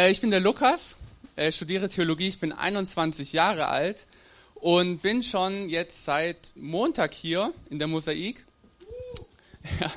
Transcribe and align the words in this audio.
Äh, 0.00 0.10
ich 0.10 0.22
bin 0.22 0.30
der 0.30 0.40
Lukas, 0.40 0.96
äh, 1.36 1.52
studiere 1.52 1.90
Theologie, 1.90 2.28
ich 2.28 2.40
bin 2.40 2.52
21 2.52 3.34
Jahre 3.34 3.66
alt 3.66 4.06
und 4.54 5.02
bin 5.02 5.22
schon 5.22 5.68
jetzt 5.68 6.06
seit 6.06 6.52
Montag 6.54 7.12
hier 7.12 7.52
in 7.68 7.78
der 7.78 7.86
Mosaik. 7.86 8.46
Ja. 9.78 9.92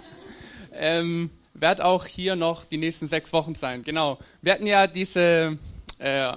Ähm, 0.74 1.29
werde 1.54 1.86
auch 1.86 2.05
hier 2.05 2.36
noch 2.36 2.66
die 2.66 2.78
nächsten 2.78 3.07
sechs 3.07 3.32
Wochen 3.32 3.55
sein. 3.55 3.84
Genau. 3.84 4.20
Wir 4.42 4.54
hatten 4.54 4.66
ja 4.66 4.88
diese, 4.88 5.57
äh, 6.00 6.33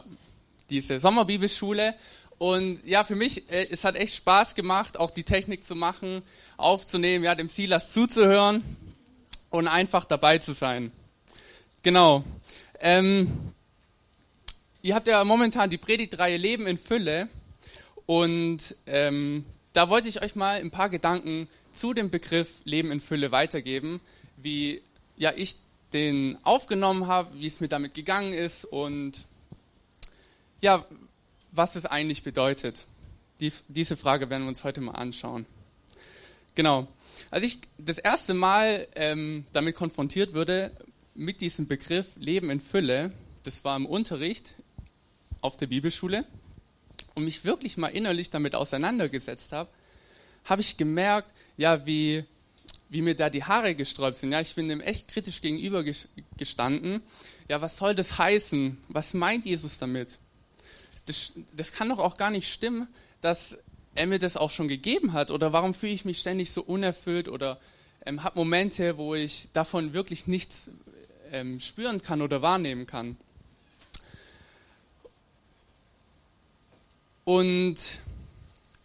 diese 0.70 1.00
Sommerbibelschule 1.00 1.96
und 2.38 2.86
ja, 2.86 3.02
für 3.02 3.16
mich, 3.16 3.50
äh, 3.50 3.66
es 3.68 3.82
hat 3.82 3.96
echt 3.96 4.14
Spaß 4.14 4.54
gemacht, 4.54 4.96
auch 4.96 5.10
die 5.10 5.24
Technik 5.24 5.64
zu 5.64 5.74
machen, 5.74 6.22
aufzunehmen, 6.56 7.24
ja, 7.24 7.34
dem 7.34 7.48
Silas 7.48 7.92
zuzuhören 7.92 8.62
und 9.50 9.66
einfach 9.66 10.04
dabei 10.04 10.38
zu 10.38 10.52
sein. 10.52 10.92
Genau. 11.82 12.22
Ähm, 12.78 13.54
ihr 14.86 14.94
habt 14.94 15.08
ja 15.08 15.24
momentan 15.24 15.68
die 15.68 15.78
Predigtreihe 15.78 16.36
Leben 16.36 16.68
in 16.68 16.78
Fülle 16.78 17.28
und 18.06 18.76
ähm, 18.86 19.44
da 19.72 19.88
wollte 19.88 20.08
ich 20.08 20.22
euch 20.22 20.36
mal 20.36 20.60
ein 20.60 20.70
paar 20.70 20.88
Gedanken 20.88 21.48
zu 21.72 21.92
dem 21.92 22.08
Begriff 22.08 22.60
Leben 22.64 22.92
in 22.92 23.00
Fülle 23.00 23.32
weitergeben, 23.32 24.00
wie 24.36 24.80
ja 25.16 25.32
ich 25.34 25.56
den 25.92 26.38
aufgenommen 26.44 27.08
habe, 27.08 27.34
wie 27.34 27.48
es 27.48 27.58
mir 27.58 27.66
damit 27.66 27.94
gegangen 27.94 28.32
ist 28.32 28.64
und 28.64 29.26
ja, 30.60 30.86
was 31.50 31.74
es 31.74 31.84
eigentlich 31.84 32.22
bedeutet. 32.22 32.86
Die, 33.40 33.52
diese 33.66 33.96
Frage 33.96 34.30
werden 34.30 34.44
wir 34.44 34.48
uns 34.48 34.62
heute 34.62 34.80
mal 34.80 34.92
anschauen. 34.92 35.46
Genau. 36.54 36.86
Als 37.32 37.42
ich 37.42 37.58
das 37.76 37.98
erste 37.98 38.34
Mal 38.34 38.86
ähm, 38.94 39.46
damit 39.52 39.74
konfrontiert 39.74 40.32
wurde, 40.32 40.70
mit 41.14 41.40
diesem 41.40 41.66
Begriff 41.66 42.14
Leben 42.18 42.50
in 42.50 42.60
Fülle, 42.60 43.10
das 43.42 43.64
war 43.64 43.76
im 43.76 43.86
Unterricht 43.86 44.54
auf 45.46 45.56
der 45.56 45.68
Bibelschule, 45.68 46.26
und 47.14 47.24
mich 47.24 47.44
wirklich 47.44 47.76
mal 47.76 47.88
innerlich 47.88 48.30
damit 48.30 48.54
auseinandergesetzt 48.54 49.52
habe, 49.52 49.70
habe 50.44 50.60
ich 50.60 50.76
gemerkt, 50.76 51.30
ja, 51.56 51.86
wie, 51.86 52.24
wie 52.88 53.02
mir 53.02 53.16
da 53.16 53.30
die 53.30 53.44
Haare 53.44 53.74
gesträubt 53.74 54.18
sind. 54.18 54.32
Ja, 54.32 54.40
ich 54.40 54.54
bin 54.54 54.68
dem 54.68 54.80
echt 54.80 55.08
kritisch 55.08 55.40
gegenüber 55.40 55.82
gestanden. 56.36 57.02
Ja, 57.48 57.60
was 57.60 57.78
soll 57.78 57.94
das 57.94 58.18
heißen? 58.18 58.78
Was 58.88 59.14
meint 59.14 59.46
Jesus 59.46 59.78
damit? 59.78 60.18
Das, 61.06 61.32
das 61.54 61.72
kann 61.72 61.88
doch 61.88 61.98
auch 61.98 62.16
gar 62.16 62.30
nicht 62.30 62.52
stimmen, 62.52 62.86
dass 63.20 63.58
er 63.94 64.06
mir 64.06 64.18
das 64.18 64.36
auch 64.36 64.50
schon 64.50 64.68
gegeben 64.68 65.12
hat. 65.14 65.30
Oder 65.30 65.52
warum 65.52 65.74
fühle 65.74 65.92
ich 65.92 66.04
mich 66.04 66.18
ständig 66.18 66.50
so 66.52 66.62
unerfüllt 66.62 67.28
oder 67.28 67.58
ähm, 68.04 68.22
habe 68.22 68.38
Momente, 68.38 68.98
wo 68.98 69.14
ich 69.14 69.48
davon 69.52 69.94
wirklich 69.94 70.26
nichts 70.26 70.70
ähm, 71.32 71.60
spüren 71.60 72.02
kann 72.02 72.22
oder 72.22 72.42
wahrnehmen 72.42 72.86
kann. 72.86 73.16
Und 77.26 77.76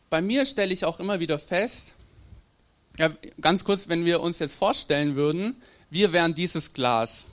bei 0.10 0.20
mir 0.20 0.48
stelle 0.48 0.74
ich 0.74 0.84
auch 0.84 1.00
immer 1.00 1.20
wieder 1.20 1.38
fest, 1.38 1.94
ja, 2.98 3.12
ganz 3.40 3.64
kurz, 3.64 3.88
wenn 3.88 4.04
wir 4.04 4.20
uns 4.20 4.40
jetzt 4.40 4.56
vorstellen 4.56 5.16
würden, 5.16 5.62
wir 5.92 6.12
wären 6.12 6.34
dieses 6.34 6.74
Glas. 6.74 7.28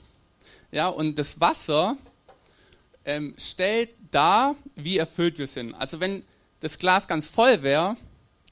Ja, 0.71 0.87
und 0.87 1.17
das 1.17 1.39
Wasser 1.39 1.97
ähm, 3.05 3.33
stellt 3.39 3.89
dar, 4.11 4.55
wie 4.75 4.99
erfüllt 4.99 5.39
wir 5.39 5.47
sind. 5.47 5.73
Also 5.73 5.99
wenn 5.99 6.23
das 6.59 6.77
Glas 6.77 7.07
ganz 7.07 7.27
voll 7.27 7.63
wäre, 7.63 7.97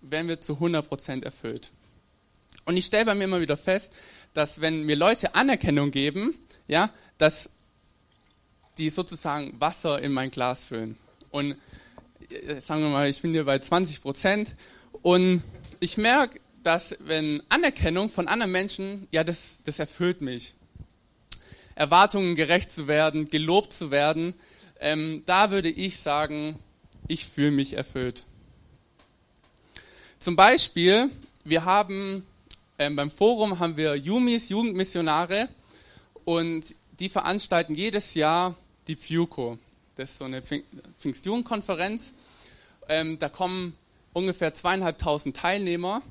wären 0.01 0.27
wir 0.27 0.41
zu 0.41 0.53
100% 0.53 1.23
erfüllt. 1.23 1.69
Und 2.65 2.75
ich 2.75 2.85
stelle 2.85 3.05
bei 3.05 3.13
mir 3.13 3.25
immer 3.25 3.39
wieder 3.39 3.55
fest, 3.55 3.93
dass 4.33 4.61
wenn 4.61 4.81
mir 4.81 4.95
Leute 4.95 5.35
Anerkennung 5.35 5.91
geben, 5.91 6.33
ja, 6.67 6.89
dass 7.19 7.51
die 8.79 8.89
sozusagen 8.89 9.61
Wasser 9.61 10.01
in 10.01 10.11
mein 10.11 10.31
Glas 10.31 10.63
füllen. 10.63 10.97
Und 11.29 11.55
sagen 12.59 12.81
wir 12.81 12.89
mal, 12.89 13.09
ich 13.09 13.21
bin 13.21 13.31
hier 13.31 13.45
bei 13.45 13.59
20 13.59 14.01
Prozent 14.01 14.55
und 15.01 15.43
ich 15.79 15.97
merke, 15.97 16.39
dass 16.63 16.95
wenn 16.99 17.41
Anerkennung 17.49 18.09
von 18.09 18.27
anderen 18.27 18.51
Menschen, 18.51 19.07
ja, 19.11 19.23
das, 19.23 19.59
das 19.63 19.79
erfüllt 19.79 20.21
mich. 20.21 20.53
Erwartungen 21.75 22.35
gerecht 22.35 22.71
zu 22.71 22.87
werden, 22.87 23.29
gelobt 23.29 23.71
zu 23.71 23.91
werden, 23.91 24.33
ähm, 24.79 25.23
da 25.25 25.51
würde 25.51 25.69
ich 25.69 25.99
sagen, 25.99 26.57
ich 27.07 27.25
fühle 27.25 27.51
mich 27.51 27.73
erfüllt. 27.73 28.23
Zum 30.19 30.35
Beispiel, 30.35 31.09
wir 31.43 31.65
haben 31.65 32.25
ähm, 32.79 32.95
beim 32.95 33.09
Forum 33.09 33.59
haben 33.59 33.75
wir 33.75 33.95
Jumis, 33.95 34.49
Jugendmissionare, 34.49 35.49
und 36.25 36.75
die 36.99 37.09
veranstalten 37.09 37.73
jedes 37.73 38.13
Jahr 38.13 38.55
die 38.87 38.95
Pfuco. 38.95 39.57
Das 39.95 40.11
ist 40.11 40.17
so 40.19 40.25
eine 40.25 40.43
Pfingstjugendkonferenz. 40.43 42.13
Ähm, 42.89 43.19
da 43.19 43.29
kommen 43.29 43.75
ungefähr 44.13 44.53
zweieinhalbtausend 44.53 45.35
Teilnehmer 45.35 46.01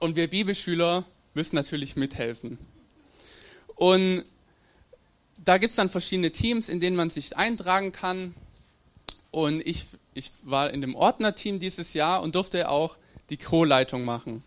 und 0.00 0.16
wir 0.16 0.28
Bibelschüler 0.28 1.04
müssen 1.34 1.56
natürlich 1.56 1.96
mithelfen. 1.96 2.58
Und 3.74 4.24
da 5.44 5.58
gibt 5.58 5.70
es 5.70 5.76
dann 5.76 5.88
verschiedene 5.88 6.30
Teams, 6.30 6.68
in 6.68 6.80
denen 6.80 6.96
man 6.96 7.10
sich 7.10 7.36
eintragen 7.36 7.92
kann. 7.92 8.34
Und 9.30 9.64
ich, 9.66 9.86
ich 10.14 10.32
war 10.42 10.70
in 10.70 10.80
dem 10.80 10.94
Ordnerteam 10.94 11.60
dieses 11.60 11.94
Jahr 11.94 12.22
und 12.22 12.34
durfte 12.34 12.68
auch 12.68 12.96
die 13.30 13.36
Co-Leitung 13.36 14.04
machen 14.04 14.42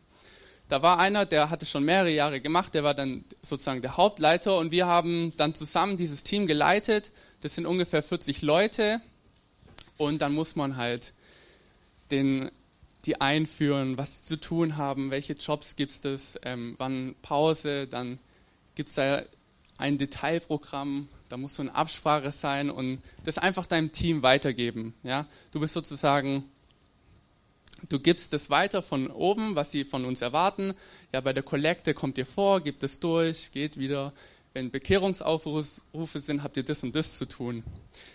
da 0.72 0.81
war 0.81 1.00
einer, 1.00 1.25
der 1.25 1.50
hatte 1.50 1.66
schon 1.66 1.84
mehrere 1.84 2.12
Jahre 2.12 2.40
gemacht, 2.40 2.73
der 2.73 2.85
war 2.85 2.94
dann 2.94 3.25
sozusagen 3.41 3.81
der 3.81 3.97
Hauptleiter 3.97 4.58
und 4.58 4.72
wir 4.72 4.85
haben 4.85 5.34
dann 5.35 5.53
zusammen 5.53 5.97
dieses 5.97 6.23
Team 6.23 6.47
geleitet. 6.47 7.12
Das 7.41 7.56
sind 7.56 7.66
ungefähr 7.66 8.02
40 8.02 8.41
Leute 8.41 9.02
und 9.97 10.22
dann 10.22 10.34
muss 10.34 10.56
man 10.56 10.78
halt 10.78 11.12
den, 12.11 12.51
die 13.05 13.19
einführen, 13.19 13.97
was 13.97 14.19
sie 14.19 14.25
zu 14.25 14.39
tun 14.39 14.77
haben, 14.77 15.11
welche 15.11 15.33
Jobs 15.33 15.75
gibt 15.75 16.05
es, 16.05 16.39
ähm, 16.44 16.75
wann 16.77 17.16
Pause, 17.22 17.88
dann 17.88 18.19
gibt 18.75 18.89
es 18.89 18.95
da 18.95 19.23
ein 19.77 19.97
Detailprogramm, 19.97 21.07
da 21.29 21.38
muss 21.38 21.55
so 21.55 21.63
eine 21.63 21.73
Absprache 21.73 22.31
sein 22.31 22.69
und 22.69 22.99
das 23.23 23.38
einfach 23.38 23.66
deinem 23.66 23.91
Team 23.91 24.22
weitergeben. 24.22 24.94
Ja? 25.03 25.25
Du 25.51 25.59
bist 25.59 25.73
sozusagen 25.73 26.44
Du 27.89 27.99
gibst 27.99 28.33
es 28.33 28.49
weiter 28.49 28.81
von 28.81 29.07
oben, 29.07 29.55
was 29.55 29.72
sie 29.72 29.85
von 29.85 30.05
uns 30.05 30.22
erwarten. 30.22 30.73
Ja, 31.11 31.22
bei 31.22 31.33
der 31.33 31.43
Kollekte 31.43 31.93
kommt 31.93 32.17
ihr 32.17 32.25
vor, 32.25 32.61
gibt 32.61 32.83
es 32.83 32.99
durch, 32.99 33.51
geht 33.51 33.78
wieder. 33.78 34.13
Wenn 34.53 34.69
Bekehrungsaufrufe 34.69 36.19
sind, 36.19 36.44
habt 36.44 36.57
ihr 36.57 36.63
das 36.63 36.84
und 36.84 36.94
das 36.94 37.17
zu 37.17 37.25
tun. 37.25 37.63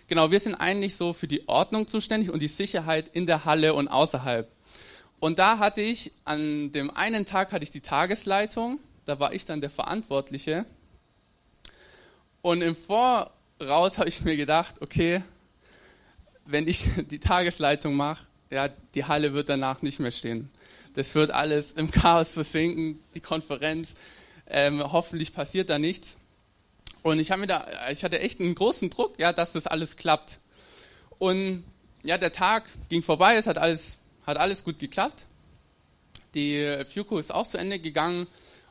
Genau, 0.06 0.30
wir 0.30 0.38
sind 0.38 0.54
eigentlich 0.54 0.94
so 0.94 1.14
für 1.14 1.26
die 1.26 1.48
Ordnung 1.48 1.88
zuständig 1.88 2.30
und 2.30 2.42
die 2.42 2.48
Sicherheit 2.48 3.08
in 3.08 3.24
der 3.24 3.46
Halle 3.46 3.72
und 3.72 3.88
außerhalb. 3.88 4.46
Und 5.18 5.38
da 5.38 5.58
hatte 5.58 5.80
ich, 5.80 6.12
an 6.24 6.72
dem 6.72 6.90
einen 6.90 7.24
Tag 7.24 7.52
hatte 7.52 7.64
ich 7.64 7.70
die 7.70 7.80
Tagesleitung, 7.80 8.80
da 9.06 9.18
war 9.18 9.32
ich 9.32 9.46
dann 9.46 9.62
der 9.62 9.70
Verantwortliche. 9.70 10.66
Und 12.42 12.60
im 12.60 12.76
Voraus 12.76 13.96
habe 13.96 14.10
ich 14.10 14.22
mir 14.22 14.36
gedacht, 14.36 14.82
okay, 14.82 15.22
wenn 16.44 16.68
ich 16.68 16.84
die 17.10 17.18
Tagesleitung 17.18 17.94
mache, 17.94 18.24
ja, 18.50 18.68
die 18.94 19.04
Halle 19.04 19.32
wird 19.32 19.48
danach 19.48 19.80
nicht 19.80 20.00
mehr 20.00 20.10
stehen. 20.10 20.50
Das 20.92 21.14
wird 21.14 21.30
alles 21.30 21.72
im 21.72 21.90
Chaos 21.90 22.32
versinken, 22.32 23.00
die 23.14 23.20
Konferenz. 23.20 23.94
Ähm, 24.46 24.82
hoffentlich 24.92 25.32
passiert 25.32 25.70
da 25.70 25.78
nichts. 25.78 26.18
Und 27.06 27.20
ich, 27.20 27.30
mir 27.36 27.46
da, 27.46 27.64
ich 27.92 28.02
hatte 28.02 28.18
echt 28.18 28.40
einen 28.40 28.56
großen 28.56 28.90
Druck, 28.90 29.16
ja, 29.20 29.32
dass 29.32 29.52
das 29.52 29.68
alles 29.68 29.94
klappt. 29.94 30.40
Und 31.20 31.62
ja, 32.02 32.18
der 32.18 32.32
Tag 32.32 32.64
ging 32.88 33.00
vorbei, 33.04 33.36
es 33.36 33.46
hat 33.46 33.58
alles, 33.58 34.00
hat 34.26 34.38
alles 34.38 34.64
gut 34.64 34.80
geklappt. 34.80 35.26
Die 36.34 36.82
Fuco 36.92 37.18
ist 37.18 37.32
auch 37.32 37.46
zu 37.46 37.58
Ende 37.58 37.78
gegangen 37.78 38.26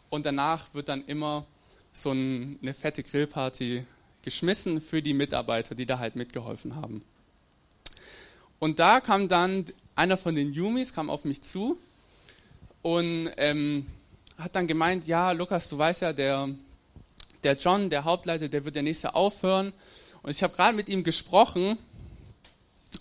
und 0.09 0.25
danach 0.25 0.73
wird 0.73 0.89
dann 0.89 1.05
immer 1.05 1.45
so 1.93 2.11
ein, 2.11 2.59
eine 2.61 2.73
fette 2.73 3.03
Grillparty 3.03 3.85
geschmissen 4.21 4.81
für 4.81 5.01
die 5.01 5.13
Mitarbeiter, 5.13 5.73
die 5.73 5.85
da 5.85 5.99
halt 5.99 6.17
mitgeholfen 6.17 6.75
haben. 6.75 7.05
Und 8.59 8.79
da 8.79 8.99
kam 8.99 9.29
dann 9.29 9.63
einer 9.95 10.17
von 10.17 10.35
den 10.35 10.51
Yumis, 10.51 10.91
kam 10.91 11.09
auf 11.09 11.23
mich 11.23 11.41
zu 11.41 11.77
und 12.81 13.29
ähm, 13.37 13.85
hat 14.37 14.57
dann 14.57 14.67
gemeint, 14.67 15.07
ja, 15.07 15.31
Lukas, 15.31 15.69
du 15.69 15.77
weißt 15.77 16.01
ja, 16.01 16.11
der, 16.11 16.49
der 17.45 17.55
John, 17.55 17.89
der 17.89 18.03
Hauptleiter, 18.03 18.49
der 18.49 18.65
wird 18.65 18.75
der 18.75 18.83
nächste 18.83 19.15
aufhören. 19.15 19.71
Und 20.23 20.31
ich 20.31 20.43
habe 20.43 20.55
gerade 20.55 20.75
mit 20.75 20.89
ihm 20.89 21.03
gesprochen 21.03 21.77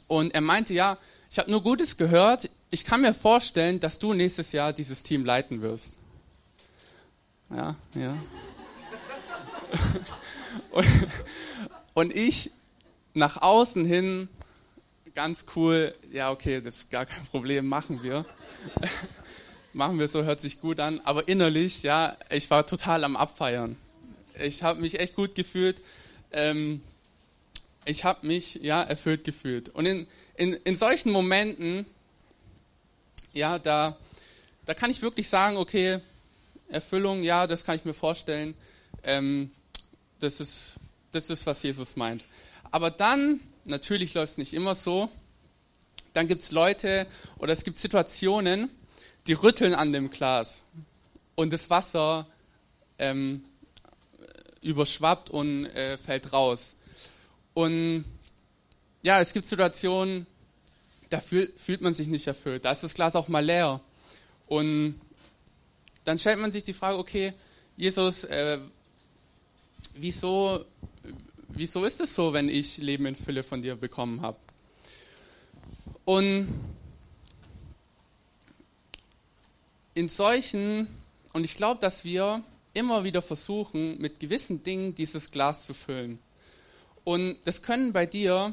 und 0.07 0.35
er 0.35 0.41
meinte, 0.41 0.75
ja, 0.75 0.99
ich 1.31 1.39
habe 1.39 1.51
nur 1.51 1.63
Gutes 1.63 1.97
gehört. 1.97 2.51
Ich 2.71 2.85
kann 2.85 3.01
mir 3.01 3.15
vorstellen, 3.15 3.81
dass 3.81 3.99
du 3.99 4.13
nächstes 4.13 4.53
Jahr 4.53 4.73
dieses 4.73 5.03
Team 5.03 5.25
leiten 5.25 5.63
wirst. 5.63 5.99
Ja, 7.51 7.75
ja. 7.95 8.17
und, 10.71 10.87
und 11.95 12.15
ich 12.15 12.51
nach 13.15 13.43
außen 13.43 13.85
hin 13.85 14.29
ganz 15.15 15.47
cool, 15.57 15.95
ja, 16.13 16.31
okay, 16.31 16.61
das 16.61 16.79
ist 16.79 16.91
gar 16.91 17.07
kein 17.07 17.25
Problem, 17.27 17.67
machen 17.67 18.03
wir. 18.03 18.25
machen 19.73 19.99
wir 19.99 20.09
so, 20.09 20.25
hört 20.25 20.41
sich 20.41 20.61
gut 20.61 20.81
an. 20.81 21.01
Aber 21.05 21.29
innerlich, 21.29 21.83
ja, 21.83 22.17
ich 22.31 22.51
war 22.51 22.67
total 22.67 23.05
am 23.05 23.17
Abfeiern. 23.17 23.77
Ich 24.39 24.63
habe 24.63 24.81
mich 24.81 24.99
echt 24.99 25.15
gut 25.15 25.35
gefühlt. 25.35 25.83
Ähm, 26.33 26.83
ich 27.85 28.05
habe 28.05 28.27
mich 28.27 28.57
ja 28.57 28.83
erfüllt 28.83 29.25
gefühlt. 29.25 29.69
Und 29.69 29.87
in, 29.87 30.07
in, 30.37 30.55
in 30.55 30.75
solchen 30.75 31.13
Momenten, 31.13 31.87
ja, 33.33 33.59
da, 33.59 33.97
da 34.65 34.75
kann 34.75 34.91
ich 34.91 35.03
wirklich 35.03 35.29
sagen, 35.29 35.57
okay, 35.57 36.01
Erfüllung, 36.69 37.23
ja, 37.23 37.47
das 37.47 37.65
kann 37.65 37.77
ich 37.77 37.85
mir 37.85 37.95
vorstellen. 37.95 38.55
Ähm, 39.03 39.51
das, 40.21 40.41
ist, 40.41 40.75
das 41.13 41.31
ist, 41.31 41.47
was 41.47 41.63
Jesus 41.63 41.97
meint. 41.97 42.25
Aber 42.71 42.91
dann, 42.91 43.41
natürlich 43.65 44.15
läuft 44.15 44.33
es 44.33 44.39
nicht 44.39 44.55
immer 44.55 44.75
so, 44.75 45.09
dann 46.13 46.29
gibt 46.29 46.43
es 46.43 46.53
Leute 46.53 47.07
oder 47.39 47.53
es 47.53 47.65
gibt 47.65 47.77
Situationen, 47.77 48.71
die 49.27 49.35
rütteln 49.35 49.75
an 49.75 49.93
dem 49.93 50.11
Glas 50.11 50.65
und 51.35 51.53
das 51.53 51.71
Wasser 51.71 52.27
ähm, 52.99 53.45
überschwappt 54.65 55.31
und 55.31 55.67
äh, 55.67 55.97
fällt 55.99 56.33
raus. 56.33 56.75
Und 57.53 58.05
ja, 59.03 59.21
es 59.21 59.33
gibt 59.33 59.47
Situationen, 59.47 60.27
da 61.11 61.21
fühl, 61.21 61.53
fühlt 61.57 61.83
man 61.83 61.95
sich 61.95 62.09
nicht 62.09 62.27
erfüllt. 62.27 62.65
Da 62.65 62.73
ist 62.73 62.83
das 62.83 62.95
Glas 62.95 63.15
auch 63.15 63.29
mal 63.29 63.45
leer. 63.45 63.81
Und 64.47 65.01
dann 66.05 66.19
stellt 66.19 66.41
man 66.41 66.51
sich 66.51 66.65
die 66.65 66.73
Frage, 66.73 66.99
okay, 66.99 67.35
Jesus, 67.77 68.25
äh, 68.25 68.59
wieso, 69.95 70.65
wieso 71.49 71.85
ist 71.85 72.01
es 72.01 72.15
so, 72.15 72.33
wenn 72.33 72.49
ich 72.49 72.79
Leben 72.79 73.07
in 73.07 73.17
Fülle 73.17 73.43
von 73.43 73.63
dir 73.63 73.77
bekommen 73.77 74.23
habe? 74.23 74.39
Und 76.05 76.49
in 79.95 80.09
solchen, 80.09 80.89
und 81.33 81.45
ich 81.45 81.55
glaube, 81.55 81.81
dass 81.81 82.05
wir 82.05 82.43
immer 82.75 83.05
wieder 83.05 83.23
versuchen, 83.23 83.99
mit 83.99 84.21
gewissen 84.21 84.63
Dingen 84.63 84.95
dieses 84.95 85.31
Glas 85.31 85.65
zu 85.65 85.73
füllen. 85.73 86.19
Und 87.05 87.39
das 87.45 87.63
können 87.63 87.93
bei 87.93 88.05
dir, 88.05 88.53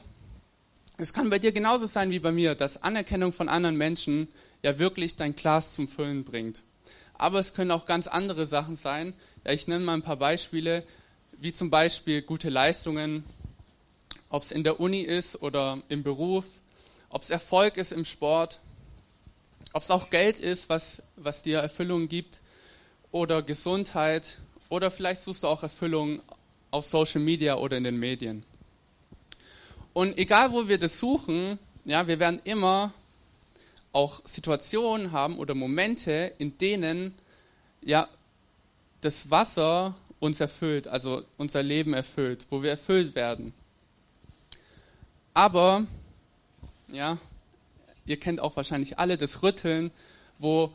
es 0.98 1.14
kann 1.14 1.30
bei 1.30 1.40
dir 1.40 1.52
genauso 1.52 1.88
sein 1.88 2.12
wie 2.12 2.20
bei 2.20 2.32
mir, 2.32 2.56
dass 2.56 2.84
Anerkennung 2.84 3.34
von 3.34 3.50
anderen 3.50 3.78
Menschen 3.78 4.28
ja 4.62 4.78
wirklich 4.78 5.16
dein 5.16 5.36
Glas 5.36 5.74
zum 5.76 5.88
Füllen 5.88 6.24
bringt. 6.24 6.62
Aber 7.16 7.40
es 7.40 7.54
können 7.54 7.72
auch 7.72 7.86
ganz 7.86 8.08
andere 8.08 8.46
Sachen 8.46 8.76
sein. 8.76 9.14
Ja, 9.44 9.52
ich 9.52 9.68
nenne 9.68 9.84
mal 9.84 9.94
ein 9.96 10.04
paar 10.04 10.18
Beispiele, 10.18 10.84
wie 11.40 11.52
zum 11.52 11.70
Beispiel 11.70 12.22
gute 12.22 12.50
Leistungen, 12.50 13.24
ob 14.30 14.44
es 14.44 14.52
in 14.52 14.64
der 14.64 14.80
Uni 14.80 15.02
ist 15.02 15.42
oder 15.42 15.82
im 15.90 16.04
Beruf, 16.04 16.46
ob 17.10 17.24
es 17.24 17.30
Erfolg 17.30 17.78
ist 17.78 17.92
im 17.92 18.06
Sport, 18.06 18.60
ob 19.74 19.82
es 19.82 19.90
auch 19.92 20.10
Geld 20.10 20.40
ist, 20.40 20.70
was, 20.70 21.02
was 21.16 21.42
dir 21.42 21.60
Erfüllung 21.60 22.08
gibt 22.08 22.41
oder 23.12 23.42
Gesundheit 23.42 24.40
oder 24.70 24.92
vielleicht 24.92 25.22
suchst 25.22 25.44
du 25.44 25.48
auch 25.48 25.64
Erfüllung 25.64 26.22
auf 26.72 26.86
Social 26.86 27.22
Media 27.22 27.56
oder 27.56 27.78
in 27.78 27.84
den 27.84 27.98
Medien. 27.98 28.44
Und 29.94 30.18
egal 30.18 30.54
wo 30.54 30.68
wir 30.68 30.78
das 30.78 31.00
suchen, 31.00 31.60
ja, 31.84 32.08
wir 32.08 32.20
werden 32.20 32.40
immer 32.46 32.94
auch 33.92 34.22
Situationen 34.24 35.12
haben 35.12 35.38
oder 35.38 35.54
Momente, 35.54 36.34
in 36.38 36.58
denen 36.58 37.14
ja 37.84 38.08
das 39.02 39.30
Wasser 39.30 39.96
uns 40.20 40.40
erfüllt, 40.40 40.88
also 40.88 41.24
unser 41.38 41.64
Leben 41.64 41.94
erfüllt, 41.94 42.46
wo 42.50 42.64
wir 42.64 42.70
erfüllt 42.70 43.16
werden. 43.16 43.54
Aber 45.34 45.86
ja, 46.88 47.18
ihr 48.06 48.18
kennt 48.18 48.40
auch 48.40 48.56
wahrscheinlich 48.56 49.00
alle 49.00 49.18
das 49.18 49.44
Rütteln, 49.44 49.92
wo 50.38 50.72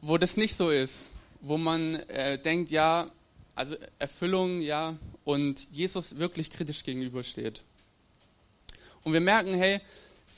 wo 0.00 0.16
das 0.16 0.36
nicht 0.36 0.54
so 0.54 0.70
ist, 0.70 1.10
wo 1.40 1.58
man 1.58 1.94
äh, 1.94 2.40
denkt, 2.40 2.70
ja, 2.70 3.10
also 3.54 3.76
Erfüllung, 3.98 4.60
ja, 4.60 4.96
und 5.24 5.68
Jesus 5.72 6.18
wirklich 6.18 6.50
kritisch 6.50 6.84
gegenübersteht. 6.84 7.62
Und 9.04 9.12
wir 9.12 9.20
merken, 9.20 9.54
hey, 9.54 9.80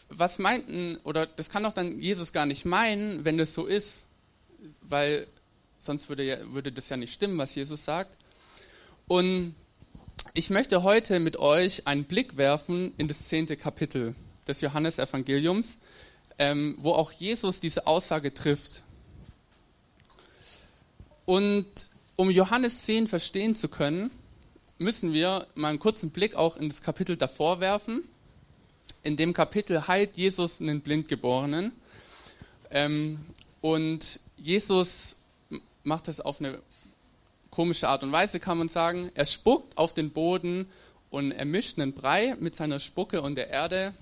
was 0.08 0.38
meinten, 0.38 0.96
oder 1.04 1.26
das 1.26 1.50
kann 1.50 1.62
doch 1.62 1.72
dann 1.72 2.00
Jesus 2.00 2.32
gar 2.32 2.46
nicht 2.46 2.64
meinen, 2.64 3.24
wenn 3.24 3.38
das 3.38 3.54
so 3.54 3.66
ist, 3.66 4.06
weil 4.82 5.26
sonst 5.78 6.08
würde, 6.08 6.24
ja, 6.24 6.38
würde 6.52 6.72
das 6.72 6.88
ja 6.88 6.96
nicht 6.96 7.12
stimmen, 7.12 7.38
was 7.38 7.54
Jesus 7.54 7.84
sagt. 7.84 8.16
Und 9.06 9.54
ich 10.34 10.50
möchte 10.50 10.82
heute 10.82 11.18
mit 11.20 11.36
euch 11.36 11.86
einen 11.86 12.04
Blick 12.04 12.36
werfen 12.36 12.92
in 12.98 13.08
das 13.08 13.28
zehnte 13.28 13.56
Kapitel 13.56 14.14
des 14.46 14.60
Johannesevangeliums, 14.60 15.78
ähm, 16.38 16.76
wo 16.78 16.92
auch 16.92 17.12
Jesus 17.12 17.60
diese 17.60 17.86
Aussage 17.86 18.32
trifft. 18.32 18.82
Und 21.30 21.86
um 22.16 22.28
Johannes 22.28 22.86
10 22.86 23.06
verstehen 23.06 23.54
zu 23.54 23.68
können, 23.68 24.10
müssen 24.78 25.12
wir 25.12 25.46
mal 25.54 25.68
einen 25.68 25.78
kurzen 25.78 26.10
Blick 26.10 26.34
auch 26.34 26.56
in 26.56 26.68
das 26.68 26.82
Kapitel 26.82 27.16
davor 27.16 27.60
werfen. 27.60 28.02
In 29.04 29.16
dem 29.16 29.32
Kapitel 29.32 29.86
heilt 29.86 30.16
Jesus 30.16 30.60
einen 30.60 30.80
Blindgeborenen. 30.80 31.70
Ähm, 32.72 33.20
und 33.60 34.18
Jesus 34.38 35.14
macht 35.84 36.08
das 36.08 36.20
auf 36.20 36.40
eine 36.40 36.58
komische 37.50 37.86
Art 37.88 38.02
und 38.02 38.10
Weise, 38.10 38.40
kann 38.40 38.58
man 38.58 38.66
sagen. 38.66 39.12
Er 39.14 39.24
spuckt 39.24 39.78
auf 39.78 39.94
den 39.94 40.10
Boden 40.10 40.66
und 41.10 41.30
er 41.30 41.44
mischt 41.44 41.78
einen 41.78 41.92
Brei 41.92 42.34
mit 42.40 42.56
seiner 42.56 42.80
Spucke 42.80 43.22
und 43.22 43.36
der 43.36 43.50
Erde. 43.50 43.94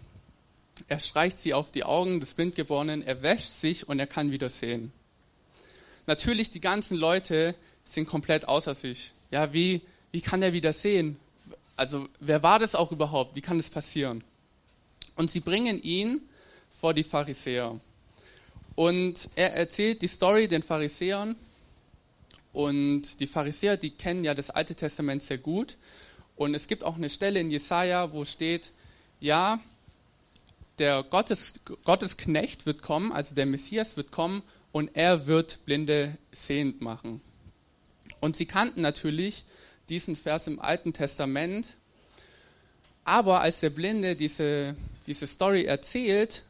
Er 0.87 0.99
streicht 0.99 1.37
sie 1.37 1.53
auf 1.53 1.73
die 1.73 1.85
Augen 1.85 2.21
des 2.21 2.33
Blindgeborenen, 2.33 3.03
er 3.03 3.21
wäscht 3.21 3.53
sich 3.53 3.87
und 3.87 3.99
er 3.99 4.07
kann 4.07 4.31
wieder 4.31 4.49
sehen 4.49 4.93
natürlich 6.09 6.51
die 6.51 6.61
ganzen 6.61 6.97
Leute 6.97 7.55
sind 7.85 8.09
komplett 8.09 8.49
außer 8.49 8.75
sich. 8.75 9.13
Ja, 9.31 9.53
wie, 9.53 9.83
wie 10.11 10.21
kann 10.21 10.43
er 10.43 10.53
wieder 10.53 10.73
sehen? 10.73 11.17
Also, 11.77 12.09
wer 12.19 12.43
war 12.43 12.59
das 12.59 12.75
auch 12.75 12.91
überhaupt? 12.91 13.37
Wie 13.37 13.41
kann 13.41 13.59
das 13.59 13.71
passieren? 13.71 14.25
Und 15.15 15.31
sie 15.31 15.41
bringen 15.41 15.81
ihn 15.81 16.23
vor 16.81 16.95
die 16.95 17.05
Pharisäer. 17.05 17.79
Und 18.75 19.29
er 19.37 19.55
erzählt 19.55 20.03
die 20.03 20.09
Story 20.09 20.49
den 20.49 20.63
Pharisäern. 20.63 21.37
Und 22.53 23.21
die 23.21 23.27
Pharisäer, 23.27 23.77
die 23.77 23.91
kennen 23.91 24.25
ja 24.25 24.35
das 24.35 24.51
Alte 24.51 24.75
Testament 24.75 25.23
sehr 25.23 25.39
gut. 25.39 25.77
Und 26.37 26.55
es 26.55 26.69
gibt 26.69 26.85
auch 26.85 26.97
eine 26.97 27.11
Stelle 27.11 27.39
in 27.39 27.51
Jesaja, 27.51 28.13
wo 28.13 28.25
steht, 28.25 28.71
ja, 29.21 29.61
der 30.79 31.03
Gottes, 31.03 31.55
Gottesknecht 31.85 32.65
wird 32.65 32.81
kommen, 32.81 33.13
also 33.13 33.35
der 33.35 33.47
Messias 33.47 33.97
wird 33.97 34.11
kommen 34.11 34.43
und 34.73 34.95
er 34.95 35.27
wird 35.27 35.65
Blinde 35.65 36.17
sehend 36.33 36.81
machen. 36.81 37.21
Und 38.21 38.37
sie 38.37 38.47
kannten 38.47 38.81
natürlich 38.81 39.45
diesen 39.89 40.17
Vers 40.17 40.47
im 40.47 40.61
Alten 40.61 40.93
Testament, 40.93 41.67
aber 43.05 43.41
als 43.41 43.61
der 43.61 43.71
Blinde 43.71 44.17
diese, 44.17 44.77
diese 45.07 45.27
Story 45.27 45.65
erzählt, 45.65 46.43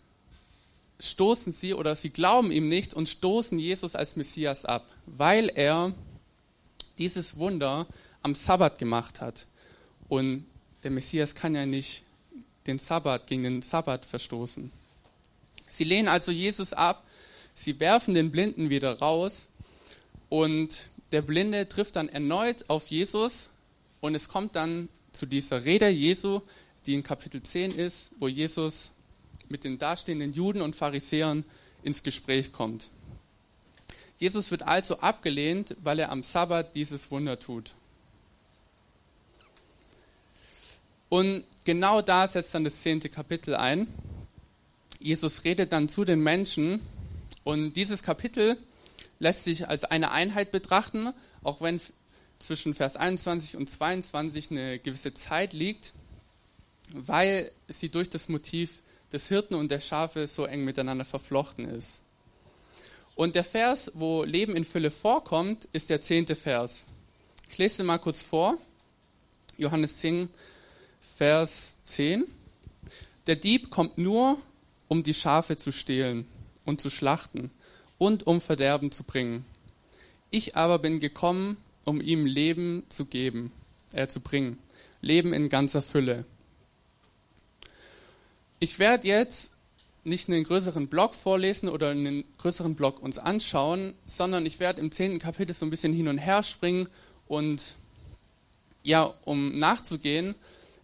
stoßen 1.01 1.53
sie 1.53 1.75
oder 1.75 1.95
sie 1.95 2.11
glauben 2.11 2.51
ihm 2.51 2.69
nicht 2.69 2.95
und 2.95 3.09
stoßen 3.09 3.59
Jesus 3.59 3.95
als 3.95 4.17
Messias 4.17 4.65
ab, 4.65 4.87
weil 5.07 5.49
er 5.55 5.93
dieses 6.99 7.37
Wunder 7.37 7.87
am 8.23 8.35
Sabbat 8.35 8.79
gemacht 8.79 9.21
hat. 9.21 9.47
Und 10.09 10.47
der 10.83 10.91
Messias 10.91 11.35
kann 11.35 11.55
ja 11.55 11.67
nicht 11.67 12.03
den 12.67 12.79
Sabbat 12.79 13.27
gegen 13.29 13.45
den 13.45 13.63
Sabbat 13.63 14.05
verstoßen. 14.05 14.73
Sie 15.69 15.85
lehnen 15.85 16.09
also 16.09 16.33
Jesus 16.33 16.73
ab 16.73 17.05
Sie 17.59 17.81
werfen 17.81 18.15
den 18.15 18.31
Blinden 18.31 18.71
wieder 18.71 19.01
raus 19.01 19.49
und 20.29 20.91
der 21.11 21.23
Blinde 21.23 21.69
trifft 21.69 21.97
dann 21.97 22.09
erneut 22.09 22.65
auf 22.69 22.87
Jesus 22.87 23.51
und 24.01 24.15
es 24.15 24.29
kommt 24.29 24.55
dann 24.55 24.89
zu 25.11 25.27
dieser 25.27 25.65
Rede 25.65 25.89
Jesu, 25.89 26.41
die 26.87 26.95
in 26.95 27.03
Kapitel 27.03 27.43
10 27.43 27.73
ist, 27.73 28.11
wo 28.21 28.29
Jesus 28.29 28.93
mit 29.49 29.65
den 29.65 29.77
dastehenden 29.77 30.33
Juden 30.33 30.63
und 30.63 30.77
Pharisäern 30.77 31.45
ins 31.83 32.05
Gespräch 32.05 32.53
kommt. 32.53 32.91
Jesus 34.19 34.53
wird 34.53 34.63
also 34.63 35.01
abgelehnt, 35.01 35.75
weil 35.83 35.99
er 35.99 36.13
am 36.13 36.23
Sabbat 36.23 36.77
dieses 36.77 37.11
Wunder 37.11 37.41
tut. 37.41 37.75
Und 41.09 41.43
genau 41.65 42.03
da 42.03 42.29
setzt 42.29 42.55
dann 42.55 42.63
das 42.63 42.83
zehnte 42.83 43.09
Kapitel 43.09 43.57
ein. 43.57 43.89
Jesus 45.01 45.43
redet 45.43 45.73
dann 45.73 45.89
zu 45.89 46.05
den 46.05 46.21
Menschen 46.21 46.83
und 47.49 47.73
dieses 47.73 48.03
Kapitel 48.03 48.59
lässt 49.21 49.45
sich 49.45 49.69
als 49.69 49.85
eine 49.85 50.11
Einheit 50.11 50.51
betrachten, 50.51 51.15
auch 51.43 51.63
wenn 51.63 51.81
zwischen 52.39 52.75
Vers 52.75 52.95
21 52.95 53.57
und 53.57 53.71
22 53.71 54.51
eine 54.51 54.79
gewisse 54.79 55.15
Zeit 55.15 55.55
liegt, 55.55 55.95
weil 56.93 57.51
sie 57.67 57.89
durch 57.89 58.11
das 58.11 58.29
Motiv 58.29 58.83
des 59.15 59.29
Hirten 59.29 59.55
und 59.55 59.71
der 59.71 59.81
Schafe 59.81 60.27
so 60.27 60.45
eng 60.45 60.67
miteinander 60.67 61.07
verflochten 61.07 61.65
ist. 61.65 62.03
Und 63.15 63.35
der 63.35 63.45
Vers, 63.45 63.93
wo 63.95 64.25
Leben 64.25 64.55
in 64.55 64.67
Fülle 64.67 64.91
vorkommt, 64.91 65.69
ist 65.73 65.89
der 65.89 66.03
zehnte 66.03 66.37
Vers. 66.37 66.85
Ich 67.49 67.57
lese 67.57 67.83
mal 67.83 67.97
kurz 67.97 68.23
vor. 68.23 68.59
Johannes 69.57 70.01
10, 70.01 70.29
Vers 71.17 71.79
10. 71.85 72.27
Der 73.27 73.37
Dieb 73.37 73.71
kommt 73.71 73.97
nur, 73.97 74.37
um 74.87 75.03
die 75.03 75.15
Schafe 75.15 75.57
zu 75.57 75.73
stehlen 75.73 76.29
und 76.69 76.81
zu 76.81 76.91
schlachten 76.91 77.51
und 77.99 78.27
um 78.27 78.41
Verderben 78.41 78.93
zu 78.93 79.03
bringen. 79.03 79.45
Ich 80.31 80.57
aber 80.57 80.79
bin 80.79 81.01
gekommen, 81.01 81.57
um 81.85 82.01
ihm 82.01 82.27
Leben 82.27 82.85
zu 82.91 83.07
geben, 83.07 83.51
äh, 83.95 84.07
zu 84.07 84.21
bringen. 84.21 84.59
Leben 85.01 85.33
in 85.33 85.49
ganzer 85.49 85.83
Fülle. 85.83 86.25
ich 88.61 88.79
werde 88.79 89.07
jetzt 89.09 89.53
nicht 90.05 90.29
einen 90.29 90.45
größeren 90.45 90.89
Blog 90.89 91.15
vorlesen 91.15 91.69
oder 91.69 91.91
einen 91.91 92.25
größeren 92.39 92.75
Blog 92.75 93.03
uns 93.03 93.19
anschauen, 93.19 93.95
sondern 94.07 94.47
ich 94.47 94.59
werde 94.59 94.81
im 94.81 94.91
zehnten 94.91 95.19
Kapitel 95.19 95.55
so 95.55 95.67
ein 95.67 95.71
bisschen 95.71 95.93
hin 95.93 96.09
und 96.09 96.19
her 96.19 96.43
springen 96.43 96.89
und 97.27 97.77
ja, 98.83 99.13
um 99.25 99.59
nachzugehen, 99.59 100.35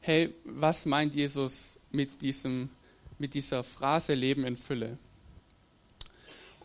hey, 0.00 0.34
was 0.44 0.84
meint 0.84 1.14
Jesus 1.14 1.78
mit 1.90 2.22
diesem, 2.22 2.68
mit 3.18 3.34
dieser 3.34 3.64
Phrase 3.64 4.14
Leben 4.14 4.44
in 4.44 4.56
Fülle? 4.56 4.98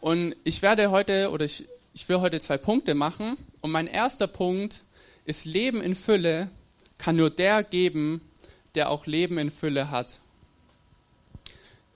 Und 0.02 0.36
ich 0.44 0.62
werde 0.62 0.92
heute 0.92 1.32
oder 1.32 1.46
ich, 1.46 1.68
ich 1.94 2.08
will 2.08 2.22
heute 2.22 2.40
zwei 2.40 2.58
Punkte 2.58 2.96
machen. 2.96 3.38
Und 3.62 3.72
mein 3.72 3.88
erster 3.88 4.28
Punkt 4.28 4.84
ist 5.26 5.46
Leben 5.46 5.82
in 5.82 5.96
Fülle 5.96 6.50
kann 6.98 7.16
nur 7.16 7.30
der 7.30 7.64
geben, 7.64 8.22
der 8.76 8.90
auch 8.90 9.06
Leben 9.06 9.38
in 9.38 9.52
Fülle 9.52 9.92
hat. 9.92 10.20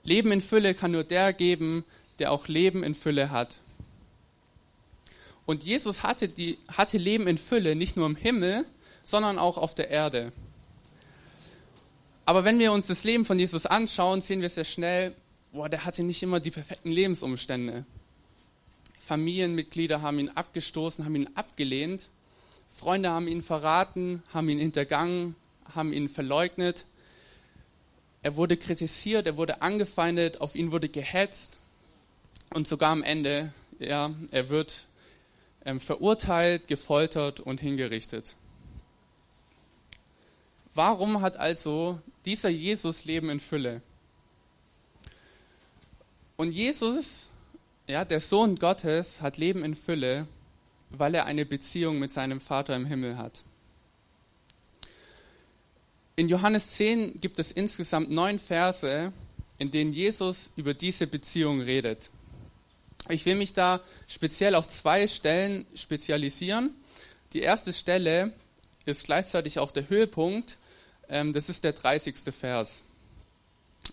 Leben 0.02 0.32
in 0.32 0.40
Fülle 0.40 0.74
kann 0.74 0.92
nur 0.92 1.04
der 1.04 1.32
geben, 1.32 1.84
der 2.18 2.32
auch 2.32 2.48
Leben 2.48 2.82
in 2.82 2.94
Fülle 2.94 3.30
hat. 3.30 3.56
Und 5.46 5.64
Jesus 5.64 6.02
hatte, 6.02 6.28
die, 6.28 6.58
hatte 6.68 6.98
Leben 6.98 7.26
in 7.26 7.38
Fülle 7.38 7.74
nicht 7.74 7.96
nur 7.96 8.06
im 8.06 8.16
Himmel, 8.16 8.64
sondern 9.02 9.38
auch 9.38 9.58
auf 9.58 9.74
der 9.74 9.90
Erde. 9.90 10.32
Aber 12.26 12.44
wenn 12.44 12.58
wir 12.58 12.72
uns 12.72 12.86
das 12.86 13.04
Leben 13.04 13.24
von 13.24 13.38
Jesus 13.38 13.66
anschauen, 13.66 14.20
sehen 14.20 14.40
wir 14.40 14.48
sehr 14.48 14.64
schnell, 14.64 15.14
boah, 15.54 15.68
der 15.68 15.84
hatte 15.84 16.02
nicht 16.02 16.22
immer 16.22 16.40
die 16.40 16.50
perfekten 16.50 16.90
Lebensumstände. 16.90 17.86
Familienmitglieder 18.98 20.02
haben 20.02 20.18
ihn 20.18 20.28
abgestoßen, 20.28 21.04
haben 21.04 21.14
ihn 21.14 21.30
abgelehnt. 21.36 22.08
Freunde 22.68 23.10
haben 23.10 23.28
ihn 23.28 23.40
verraten, 23.40 24.24
haben 24.32 24.48
ihn 24.48 24.58
hintergangen, 24.58 25.36
haben 25.72 25.92
ihn 25.92 26.08
verleugnet. 26.08 26.86
Er 28.22 28.36
wurde 28.36 28.56
kritisiert, 28.56 29.28
er 29.28 29.36
wurde 29.36 29.62
angefeindet, 29.62 30.40
auf 30.40 30.56
ihn 30.56 30.72
wurde 30.72 30.88
gehetzt 30.88 31.60
und 32.52 32.66
sogar 32.66 32.90
am 32.90 33.04
Ende, 33.04 33.52
ja, 33.78 34.12
er 34.32 34.48
wird 34.48 34.86
ähm, 35.64 35.78
verurteilt, 35.78 36.66
gefoltert 36.66 37.38
und 37.38 37.60
hingerichtet. 37.60 38.34
Warum 40.74 41.20
hat 41.20 41.36
also 41.36 42.00
dieser 42.24 42.48
Jesus 42.48 43.04
Leben 43.04 43.30
in 43.30 43.38
Fülle? 43.38 43.82
Und 46.36 46.52
Jesus, 46.52 47.30
ja, 47.88 48.04
der 48.04 48.20
Sohn 48.20 48.56
Gottes, 48.56 49.20
hat 49.20 49.36
Leben 49.36 49.64
in 49.64 49.74
Fülle, 49.74 50.26
weil 50.90 51.14
er 51.14 51.26
eine 51.26 51.46
Beziehung 51.46 51.98
mit 51.98 52.10
seinem 52.10 52.40
Vater 52.40 52.74
im 52.74 52.86
Himmel 52.86 53.16
hat. 53.16 53.44
In 56.16 56.28
Johannes 56.28 56.70
10 56.70 57.20
gibt 57.20 57.38
es 57.38 57.50
insgesamt 57.52 58.10
neun 58.10 58.38
Verse, 58.38 59.12
in 59.58 59.70
denen 59.70 59.92
Jesus 59.92 60.50
über 60.56 60.74
diese 60.74 61.06
Beziehung 61.06 61.60
redet. 61.60 62.10
Ich 63.08 63.26
will 63.26 63.34
mich 63.34 63.52
da 63.52 63.80
speziell 64.06 64.54
auf 64.54 64.68
zwei 64.68 65.06
Stellen 65.06 65.66
spezialisieren. 65.74 66.74
Die 67.32 67.40
erste 67.40 67.72
Stelle 67.72 68.32
ist 68.86 69.04
gleichzeitig 69.04 69.58
auch 69.58 69.72
der 69.72 69.88
Höhepunkt. 69.88 70.58
Ähm, 71.08 71.32
das 71.32 71.48
ist 71.48 71.64
der 71.64 71.72
30. 71.72 72.16
Vers. 72.32 72.84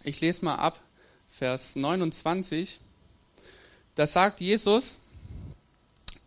Ich 0.03 0.21
lese 0.21 0.45
mal 0.45 0.55
ab, 0.55 0.79
Vers 1.31 1.75
29. 1.77 2.79
Da 3.95 4.05
sagt 4.05 4.41
Jesus, 4.41 4.99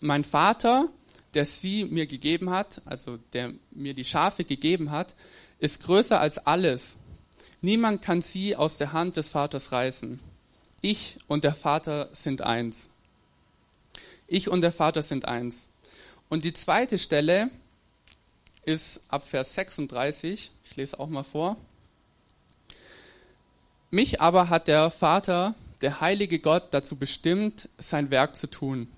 mein 0.00 0.24
Vater, 0.24 0.88
der 1.34 1.46
sie 1.46 1.84
mir 1.84 2.06
gegeben 2.06 2.50
hat, 2.50 2.80
also 2.86 3.18
der 3.32 3.52
mir 3.70 3.94
die 3.94 4.04
Schafe 4.04 4.44
gegeben 4.44 4.90
hat, 4.90 5.14
ist 5.58 5.84
größer 5.84 6.18
als 6.18 6.38
alles. 6.38 6.96
Niemand 7.60 8.02
kann 8.02 8.22
sie 8.22 8.56
aus 8.56 8.78
der 8.78 8.92
Hand 8.92 9.16
des 9.16 9.28
Vaters 9.28 9.72
reißen. 9.72 10.20
Ich 10.80 11.16
und 11.28 11.44
der 11.44 11.54
Vater 11.54 12.08
sind 12.12 12.42
eins. 12.42 12.90
Ich 14.26 14.48
und 14.48 14.62
der 14.62 14.72
Vater 14.72 15.02
sind 15.02 15.26
eins. 15.26 15.68
Und 16.28 16.44
die 16.44 16.52
zweite 16.52 16.98
Stelle 16.98 17.50
ist 18.64 19.02
ab 19.08 19.26
Vers 19.26 19.54
36. 19.54 20.50
Ich 20.64 20.76
lese 20.76 20.98
auch 20.98 21.08
mal 21.08 21.24
vor. 21.24 21.56
Mich 23.94 24.20
aber 24.20 24.48
hat 24.48 24.66
der 24.66 24.90
Vater, 24.90 25.54
der 25.80 26.00
heilige 26.00 26.40
Gott, 26.40 26.64
dazu 26.72 26.96
bestimmt, 26.96 27.68
sein 27.78 28.10
Werk 28.10 28.34
zu 28.34 28.48
tun 28.48 28.88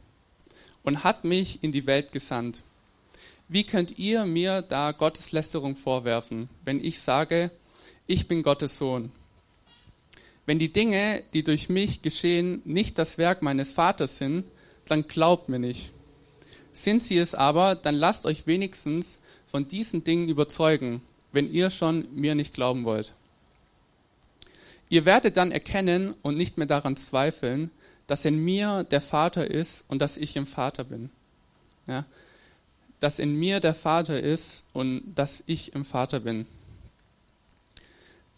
und 0.84 1.04
hat 1.04 1.22
mich 1.22 1.62
in 1.62 1.70
die 1.70 1.86
Welt 1.86 2.12
gesandt. 2.12 2.62
Wie 3.46 3.64
könnt 3.64 3.98
ihr 3.98 4.24
mir 4.24 4.62
da 4.62 4.92
Gotteslästerung 4.92 5.76
vorwerfen, 5.76 6.48
wenn 6.64 6.82
ich 6.82 6.98
sage, 7.00 7.50
ich 8.06 8.26
bin 8.26 8.42
Gottes 8.42 8.78
Sohn? 8.78 9.12
Wenn 10.46 10.58
die 10.58 10.72
Dinge, 10.72 11.22
die 11.34 11.44
durch 11.44 11.68
mich 11.68 12.00
geschehen, 12.00 12.62
nicht 12.64 12.96
das 12.96 13.18
Werk 13.18 13.42
meines 13.42 13.74
Vaters 13.74 14.16
sind, 14.16 14.44
dann 14.86 15.06
glaubt 15.06 15.50
mir 15.50 15.58
nicht. 15.58 15.92
Sind 16.72 17.02
sie 17.02 17.18
es 17.18 17.34
aber, 17.34 17.74
dann 17.74 17.96
lasst 17.96 18.24
euch 18.24 18.46
wenigstens 18.46 19.18
von 19.46 19.68
diesen 19.68 20.04
Dingen 20.04 20.30
überzeugen, 20.30 21.02
wenn 21.32 21.52
ihr 21.52 21.68
schon 21.68 22.08
mir 22.14 22.34
nicht 22.34 22.54
glauben 22.54 22.86
wollt. 22.86 23.12
Ihr 24.88 25.04
werdet 25.04 25.36
dann 25.36 25.50
erkennen 25.50 26.14
und 26.22 26.36
nicht 26.36 26.58
mehr 26.58 26.66
daran 26.66 26.96
zweifeln, 26.96 27.70
dass 28.06 28.24
in 28.24 28.38
mir 28.44 28.84
der 28.84 29.00
Vater 29.00 29.50
ist 29.50 29.84
und 29.88 30.00
dass 30.00 30.16
ich 30.16 30.36
im 30.36 30.46
Vater 30.46 30.84
bin. 30.84 31.10
Ja? 31.86 32.04
Dass 33.00 33.18
in 33.18 33.34
mir 33.34 33.60
der 33.60 33.74
Vater 33.74 34.20
ist 34.20 34.64
und 34.72 35.02
dass 35.14 35.42
ich 35.46 35.74
im 35.74 35.84
Vater 35.84 36.20
bin. 36.20 36.46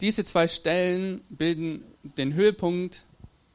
Diese 0.01 0.23
zwei 0.23 0.47
Stellen 0.47 1.21
bilden 1.29 1.83
den 2.03 2.33
Höhepunkt 2.33 3.03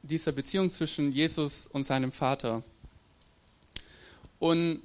dieser 0.03 0.31
Beziehung 0.31 0.69
zwischen 0.69 1.11
Jesus 1.11 1.67
und 1.67 1.85
seinem 1.85 2.11
Vater. 2.11 2.63
Und 4.39 4.81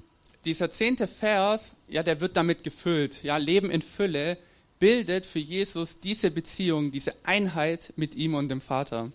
dieser 0.47 0.71
zehnte 0.71 1.07
Vers, 1.07 1.76
ja, 1.87 2.02
der 2.02 2.21
wird 2.21 2.37
damit 2.37 2.64
gefüllt. 2.64 3.23
Ja, 3.23 3.37
Leben 3.37 3.71
in 3.71 3.83
Fülle 3.83 4.38
bildet 4.81 5.27
für 5.27 5.39
Jesus 5.39 6.01
diese 6.01 6.31
Beziehung, 6.33 6.91
diese 6.91 7.15
Einheit 7.23 7.93
mit 7.95 8.17
ihm 8.17 8.35
und 8.35 8.49
dem 8.49 8.61
Vater. 8.61 9.13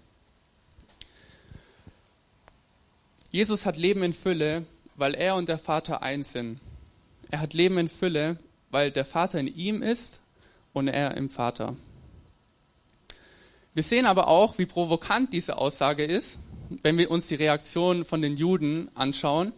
Jesus 3.32 3.66
hat 3.66 3.76
Leben 3.76 4.04
in 4.04 4.14
Fülle, 4.14 4.66
weil 4.96 5.14
er 5.14 5.36
und 5.36 5.50
der 5.50 5.58
Vater 5.58 6.02
eins 6.02 6.32
sind. 6.32 6.62
Er 7.32 7.42
hat 7.42 7.54
Leben 7.54 7.78
in 7.78 7.90
Fülle, 7.90 8.38
weil 8.70 8.92
der 8.92 9.04
Vater 9.04 9.40
in 9.40 9.54
ihm 9.54 9.82
ist 9.84 10.22
und 10.72 10.88
er 10.88 11.18
im 11.18 11.30
Vater. 11.30 11.76
Wir 13.74 13.84
sehen 13.84 14.06
aber 14.06 14.30
auch, 14.30 14.58
wie 14.58 14.66
provokant 14.66 15.34
diese 15.34 15.58
Aussage 15.58 16.06
ist, 16.06 16.40
wenn 16.82 16.98
wir 16.98 17.12
uns 17.12 17.28
die 17.28 17.36
Reaktion 17.36 18.06
von 18.06 18.22
den 18.22 18.38
Juden 18.38 18.90
anschauen. 18.96 19.52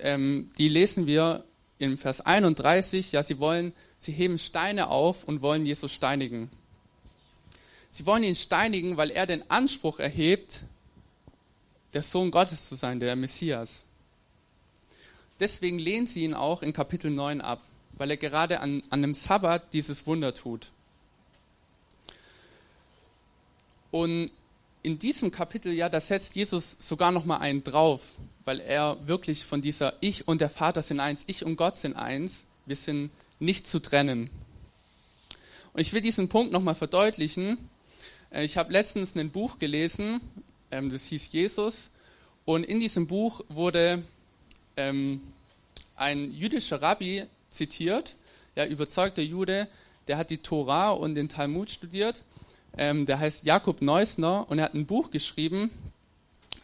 Ähm, 0.00 0.50
die 0.58 0.68
lesen 0.68 1.06
wir 1.06 1.44
im 1.78 1.98
Vers 1.98 2.22
31. 2.22 3.12
Ja, 3.12 3.22
sie 3.22 3.38
wollen, 3.38 3.72
sie 3.98 4.12
heben 4.12 4.38
Steine 4.38 4.88
auf 4.88 5.24
und 5.24 5.42
wollen 5.42 5.66
Jesus 5.66 5.92
steinigen. 5.92 6.50
Sie 7.90 8.06
wollen 8.06 8.24
ihn 8.24 8.36
steinigen, 8.36 8.96
weil 8.96 9.10
er 9.10 9.26
den 9.26 9.50
Anspruch 9.50 9.98
erhebt, 9.98 10.62
der 11.92 12.02
Sohn 12.02 12.30
Gottes 12.30 12.68
zu 12.68 12.74
sein, 12.74 13.00
der 13.00 13.16
Messias. 13.16 13.84
Deswegen 15.40 15.78
lehnt 15.78 16.08
sie 16.08 16.24
ihn 16.24 16.34
auch 16.34 16.62
in 16.62 16.72
Kapitel 16.72 17.10
9 17.10 17.40
ab, 17.40 17.62
weil 17.92 18.10
er 18.10 18.16
gerade 18.16 18.60
an, 18.60 18.82
an 18.90 19.02
einem 19.02 19.14
Sabbat 19.14 19.72
dieses 19.72 20.06
Wunder 20.06 20.34
tut. 20.34 20.70
Und 23.90 24.30
in 24.82 24.98
diesem 24.98 25.30
Kapitel, 25.30 25.72
ja, 25.72 25.88
da 25.88 26.00
setzt 26.00 26.36
Jesus 26.36 26.76
sogar 26.78 27.12
noch 27.12 27.24
mal 27.24 27.38
einen 27.38 27.64
drauf, 27.64 28.02
weil 28.44 28.60
er 28.60 28.98
wirklich 29.06 29.44
von 29.44 29.60
dieser 29.60 29.94
Ich 30.00 30.28
und 30.28 30.40
der 30.40 30.50
Vater 30.50 30.82
sind 30.82 31.00
eins, 31.00 31.24
ich 31.26 31.44
und 31.44 31.56
Gott 31.56 31.76
sind 31.76 31.96
eins, 31.96 32.44
wir 32.66 32.76
sind 32.76 33.10
nicht 33.38 33.66
zu 33.66 33.80
trennen. 33.80 34.30
Und 35.72 35.80
ich 35.80 35.92
will 35.92 36.00
diesen 36.00 36.28
Punkt 36.28 36.52
noch 36.52 36.62
mal 36.62 36.74
verdeutlichen. 36.74 37.58
Äh, 38.30 38.44
ich 38.44 38.56
habe 38.56 38.72
letztens 38.72 39.14
ein 39.16 39.30
Buch 39.30 39.58
gelesen, 39.58 40.20
ähm, 40.70 40.90
das 40.90 41.06
hieß 41.06 41.32
Jesus. 41.32 41.90
Und 42.44 42.64
in 42.64 42.80
diesem 42.80 43.06
Buch 43.06 43.42
wurde 43.48 44.02
ähm, 44.76 45.20
ein 45.96 46.30
jüdischer 46.30 46.80
Rabbi 46.80 47.24
zitiert, 47.50 48.16
ja, 48.54 48.64
überzeugter 48.66 49.22
Jude, 49.22 49.68
der 50.08 50.18
hat 50.18 50.30
die 50.30 50.38
Tora 50.38 50.90
und 50.90 51.14
den 51.14 51.28
Talmud 51.28 51.70
studiert. 51.70 52.22
Ähm, 52.78 53.06
der 53.06 53.18
heißt 53.18 53.44
Jakob 53.44 53.82
Neusner 53.82 54.48
und 54.48 54.58
er 54.58 54.66
hat 54.66 54.74
ein 54.74 54.86
Buch 54.86 55.10
geschrieben, 55.10 55.70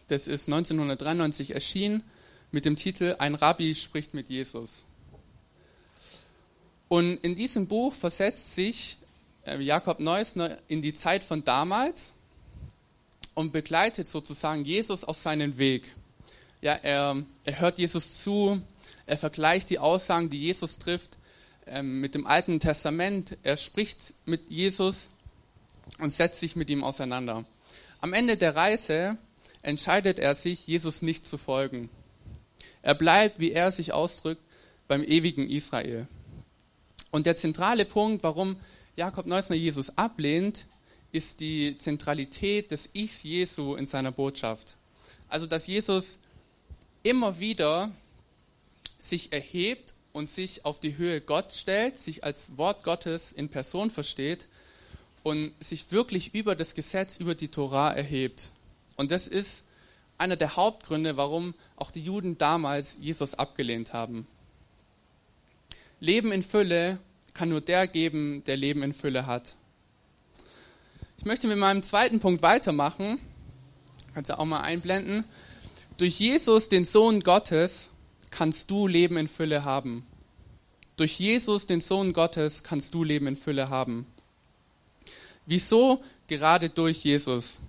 das 0.08 0.26
ist 0.26 0.46
1993 0.46 1.54
erschienen, 1.54 2.02
mit 2.50 2.66
dem 2.66 2.76
Titel 2.76 3.16
Ein 3.18 3.34
Rabbi 3.34 3.74
spricht 3.74 4.12
mit 4.12 4.28
Jesus. 4.28 4.84
Und 6.92 7.24
in 7.24 7.34
diesem 7.34 7.68
Buch 7.68 7.94
versetzt 7.94 8.54
sich 8.54 8.98
äh, 9.46 9.58
Jakob 9.58 9.98
Neusner 9.98 10.58
in 10.68 10.82
die 10.82 10.92
Zeit 10.92 11.24
von 11.24 11.42
damals 11.42 12.12
und 13.32 13.50
begleitet 13.50 14.06
sozusagen 14.06 14.66
Jesus 14.66 15.02
auf 15.02 15.16
seinen 15.16 15.56
Weg. 15.56 15.90
Ja, 16.60 16.74
er, 16.74 17.24
er 17.46 17.60
hört 17.60 17.78
Jesus 17.78 18.22
zu, 18.22 18.60
er 19.06 19.16
vergleicht 19.16 19.70
die 19.70 19.78
Aussagen, 19.78 20.28
die 20.28 20.38
Jesus 20.38 20.78
trifft, 20.78 21.16
ähm, 21.66 22.02
mit 22.02 22.14
dem 22.14 22.26
Alten 22.26 22.60
Testament. 22.60 23.38
Er 23.42 23.56
spricht 23.56 24.12
mit 24.26 24.50
Jesus 24.50 25.08
und 25.98 26.12
setzt 26.12 26.40
sich 26.40 26.56
mit 26.56 26.68
ihm 26.68 26.84
auseinander. 26.84 27.46
Am 28.02 28.12
Ende 28.12 28.36
der 28.36 28.54
Reise 28.54 29.16
entscheidet 29.62 30.18
er 30.18 30.34
sich, 30.34 30.66
Jesus 30.66 31.00
nicht 31.00 31.26
zu 31.26 31.38
folgen. 31.38 31.88
Er 32.82 32.94
bleibt, 32.94 33.40
wie 33.40 33.52
er 33.52 33.72
sich 33.72 33.94
ausdrückt, 33.94 34.42
beim 34.88 35.02
ewigen 35.02 35.48
Israel. 35.48 36.06
Und 37.12 37.26
der 37.26 37.36
zentrale 37.36 37.84
Punkt, 37.84 38.24
warum 38.24 38.56
Jakob 38.96 39.26
Neusner 39.26 39.54
Jesus 39.54 39.96
ablehnt, 39.96 40.66
ist 41.12 41.40
die 41.40 41.76
Zentralität 41.76 42.70
des 42.70 42.88
Ichs 42.94 43.22
Jesu 43.22 43.74
in 43.76 43.84
seiner 43.84 44.10
Botschaft. 44.10 44.76
Also, 45.28 45.46
dass 45.46 45.66
Jesus 45.66 46.18
immer 47.02 47.38
wieder 47.38 47.92
sich 48.98 49.32
erhebt 49.32 49.94
und 50.12 50.30
sich 50.30 50.64
auf 50.64 50.80
die 50.80 50.96
Höhe 50.96 51.20
Gott 51.20 51.54
stellt, 51.54 51.98
sich 51.98 52.24
als 52.24 52.56
Wort 52.56 52.82
Gottes 52.82 53.30
in 53.30 53.50
Person 53.50 53.90
versteht 53.90 54.48
und 55.22 55.52
sich 55.60 55.92
wirklich 55.92 56.34
über 56.34 56.56
das 56.56 56.74
Gesetz, 56.74 57.18
über 57.18 57.34
die 57.34 57.48
Torah 57.48 57.92
erhebt. 57.92 58.52
Und 58.96 59.10
das 59.10 59.28
ist 59.28 59.64
einer 60.16 60.36
der 60.36 60.56
Hauptgründe, 60.56 61.18
warum 61.18 61.54
auch 61.76 61.90
die 61.90 62.02
Juden 62.02 62.38
damals 62.38 62.96
Jesus 63.00 63.34
abgelehnt 63.34 63.92
haben. 63.92 64.26
Leben 66.02 66.32
in 66.32 66.42
Fülle 66.42 66.98
kann 67.32 67.48
nur 67.48 67.60
der 67.60 67.86
geben, 67.86 68.42
der 68.48 68.56
Leben 68.56 68.82
in 68.82 68.92
Fülle 68.92 69.26
hat. 69.26 69.54
Ich 71.16 71.24
möchte 71.24 71.46
mit 71.46 71.58
meinem 71.58 71.84
zweiten 71.84 72.18
Punkt 72.18 72.42
weitermachen. 72.42 73.20
Kannst 74.12 74.28
du 74.28 74.36
auch 74.36 74.44
mal 74.44 74.62
einblenden. 74.62 75.22
Durch 75.98 76.18
Jesus, 76.18 76.68
den 76.68 76.84
Sohn 76.84 77.20
Gottes, 77.20 77.90
kannst 78.32 78.68
du 78.72 78.88
Leben 78.88 79.16
in 79.16 79.28
Fülle 79.28 79.64
haben. 79.64 80.04
Durch 80.96 81.20
Jesus, 81.20 81.68
den 81.68 81.80
Sohn 81.80 82.12
Gottes, 82.12 82.64
kannst 82.64 82.94
du 82.94 83.04
Leben 83.04 83.28
in 83.28 83.36
Fülle 83.36 83.68
haben. 83.68 84.04
Wieso 85.46 86.02
gerade 86.26 86.68
durch 86.68 87.04
Jesus? 87.04 87.60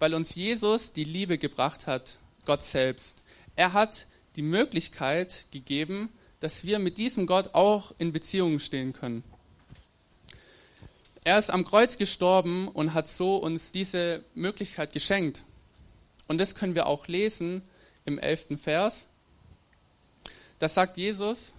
Weil 0.00 0.14
uns 0.14 0.34
Jesus 0.34 0.92
die 0.92 1.04
Liebe 1.04 1.38
gebracht 1.38 1.86
hat, 1.86 2.18
Gott 2.44 2.64
selbst. 2.64 3.22
Er 3.54 3.72
hat 3.72 4.08
die 4.34 4.42
Möglichkeit 4.42 5.46
gegeben, 5.52 6.08
dass 6.44 6.62
wir 6.64 6.78
mit 6.78 6.98
diesem 6.98 7.26
Gott 7.26 7.54
auch 7.54 7.94
in 7.96 8.12
Beziehungen 8.12 8.60
stehen 8.60 8.92
können. 8.92 9.24
Er 11.24 11.38
ist 11.38 11.48
am 11.48 11.64
Kreuz 11.64 11.96
gestorben 11.96 12.68
und 12.68 12.92
hat 12.92 13.08
so 13.08 13.36
uns 13.36 13.72
diese 13.72 14.22
Möglichkeit 14.34 14.92
geschenkt. 14.92 15.42
Und 16.28 16.36
das 16.36 16.54
können 16.54 16.74
wir 16.74 16.84
auch 16.84 17.08
lesen 17.08 17.62
im 18.04 18.18
elften 18.18 18.58
Vers. 18.58 19.06
Da 20.58 20.68
sagt 20.68 20.98
Jesus, 20.98 21.54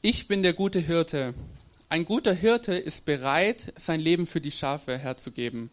ich 0.00 0.28
bin 0.28 0.44
der 0.44 0.52
gute 0.52 0.78
Hirte. 0.78 1.34
Ein 1.88 2.04
guter 2.04 2.34
Hirte 2.34 2.76
ist 2.76 3.04
bereit, 3.04 3.74
sein 3.76 3.98
Leben 3.98 4.28
für 4.28 4.40
die 4.40 4.52
Schafe 4.52 4.96
herzugeben. 4.96 5.70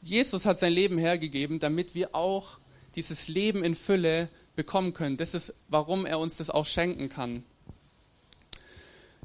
Jesus 0.00 0.46
hat 0.46 0.60
sein 0.60 0.72
Leben 0.72 0.96
hergegeben, 0.96 1.58
damit 1.58 1.96
wir 1.96 2.14
auch 2.14 2.59
dieses 2.94 3.28
Leben 3.28 3.64
in 3.64 3.74
Fülle 3.74 4.28
bekommen 4.56 4.92
können. 4.92 5.16
Das 5.16 5.34
ist, 5.34 5.54
warum 5.68 6.06
er 6.06 6.18
uns 6.18 6.36
das 6.36 6.50
auch 6.50 6.66
schenken 6.66 7.08
kann. 7.08 7.44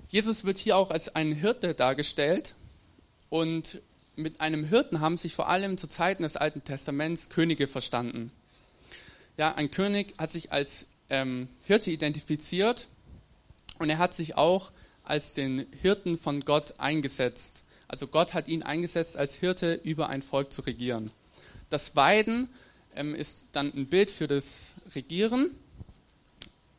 Jesus 0.08 0.46
wird 0.46 0.58
hier 0.58 0.78
auch 0.78 0.92
als 0.92 1.16
ein 1.16 1.32
Hirte 1.32 1.74
dargestellt 1.74 2.56
und 3.30 3.82
mit 4.16 4.40
einem 4.40 4.64
Hirten 4.64 5.02
haben 5.02 5.18
sich 5.18 5.36
vor 5.36 5.50
allem 5.50 5.78
zu 5.78 5.88
Zeiten 5.88 6.24
des 6.24 6.38
Alten 6.38 6.64
Testaments 6.64 7.30
Könige 7.30 7.68
verstanden. 7.68 8.32
Ja, 9.38 9.56
ein 9.56 9.72
König 9.72 10.14
hat 10.18 10.32
sich 10.32 10.52
als 10.54 10.86
ähm, 11.10 11.50
Hirte 11.66 11.92
identifiziert 11.92 12.88
und 13.80 13.90
er 13.90 13.98
hat 13.98 14.14
sich 14.14 14.36
auch 14.38 14.72
als 15.04 15.34
den 15.34 15.66
Hirten 15.82 16.18
von 16.18 16.42
Gott 16.42 16.80
eingesetzt. 16.80 17.64
Also 17.88 18.08
Gott 18.08 18.34
hat 18.34 18.48
ihn 18.48 18.64
eingesetzt, 18.64 19.18
als 19.18 19.36
Hirte 19.36 19.74
über 19.84 20.10
ein 20.10 20.22
Volk 20.22 20.54
zu 20.54 20.62
regieren. 20.62 21.12
Das 21.70 21.96
Weiden 21.96 22.50
ähm, 22.96 23.16
ist 23.16 23.48
dann 23.52 23.74
ein 23.76 23.88
Bild 23.88 24.10
für 24.10 24.28
das 24.28 24.76
Regieren 24.96 25.52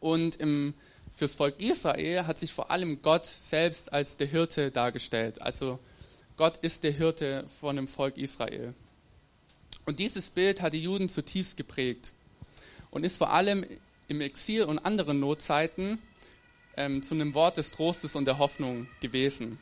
und 0.00 0.36
im, 0.36 0.74
fürs 1.12 1.34
Volk 1.34 1.60
Israel 1.60 2.26
hat 2.26 2.38
sich 2.38 2.52
vor 2.52 2.70
allem 2.70 3.02
Gott 3.02 3.26
selbst 3.26 3.92
als 3.92 4.16
der 4.16 4.26
Hirte 4.26 4.70
dargestellt. 4.70 5.40
Also 5.40 5.78
Gott 6.36 6.58
ist 6.58 6.84
der 6.84 6.92
Hirte 6.92 7.46
von 7.60 7.76
dem 7.76 7.88
Volk 7.88 8.18
Israel. 8.18 8.74
Und 9.86 9.98
dieses 10.00 10.30
Bild 10.30 10.60
hat 10.60 10.72
die 10.72 10.82
Juden 10.82 11.08
zutiefst 11.08 11.56
geprägt 11.56 12.12
und 12.90 13.04
ist 13.04 13.16
vor 13.16 13.32
allem 13.32 13.64
im 14.08 14.20
Exil 14.20 14.64
und 14.64 14.78
anderen 14.78 15.20
Notzeiten 15.20 15.98
ähm, 16.76 17.02
zu 17.02 17.14
einem 17.14 17.34
Wort 17.34 17.56
des 17.56 17.70
Trostes 17.70 18.14
und 18.14 18.24
der 18.26 18.38
Hoffnung 18.38 18.88
gewesen. 19.00 19.58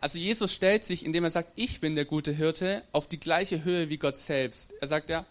Also 0.00 0.18
Jesus 0.18 0.52
stellt 0.52 0.84
sich, 0.84 1.04
indem 1.04 1.24
er 1.24 1.30
sagt, 1.30 1.52
ich 1.56 1.80
bin 1.80 1.94
der 1.94 2.04
gute 2.04 2.32
Hirte, 2.32 2.82
auf 2.92 3.08
die 3.08 3.20
gleiche 3.20 3.64
Höhe 3.64 3.88
wie 3.88 3.96
Gott 3.96 4.18
selbst. 4.18 4.72
Er 4.80 4.88
sagt 4.88 5.08
ja, 5.08 5.24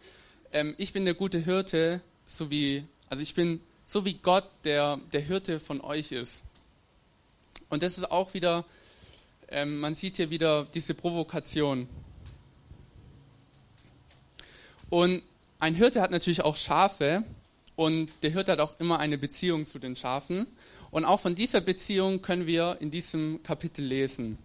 ähm, 0.56 0.74
ich 0.78 0.94
bin 0.94 1.04
der 1.04 1.16
gute 1.16 1.38
Hirte, 1.38 2.00
so 2.26 2.50
wie, 2.50 2.86
also 3.10 3.22
ich 3.22 3.36
bin 3.36 3.60
so 3.84 4.06
wie 4.06 4.14
Gott 4.14 4.50
der, 4.64 5.02
der 5.12 5.20
Hirte 5.20 5.60
von 5.60 5.82
euch 5.82 6.14
ist. 6.14 6.44
Und 7.70 7.84
das 7.84 7.98
ist 7.98 8.10
auch 8.10 8.34
wieder, 8.34 8.64
ähm, 9.50 9.80
man 9.82 9.96
sieht 9.96 10.16
hier 10.16 10.30
wieder 10.30 10.66
diese 10.74 10.94
Provokation. 10.94 11.90
Und 14.90 15.24
ein 15.60 15.76
Hirte 15.76 16.02
hat 16.02 16.12
natürlich 16.12 16.42
auch 16.42 16.56
Schafe 16.56 17.24
und 17.76 18.10
der 18.24 18.32
Hirte 18.32 18.54
hat 18.54 18.62
auch 18.62 18.80
immer 18.80 19.00
eine 19.00 19.18
Beziehung 19.18 19.66
zu 19.66 19.78
den 19.78 19.98
Schafen. 19.98 20.48
Und 20.90 21.04
auch 21.04 21.20
von 21.20 21.36
dieser 21.36 21.60
Beziehung 21.60 22.22
können 22.22 22.48
wir 22.48 22.78
in 22.80 22.92
diesem 22.92 23.44
Kapitel 23.44 23.84
lesen. 23.84 24.38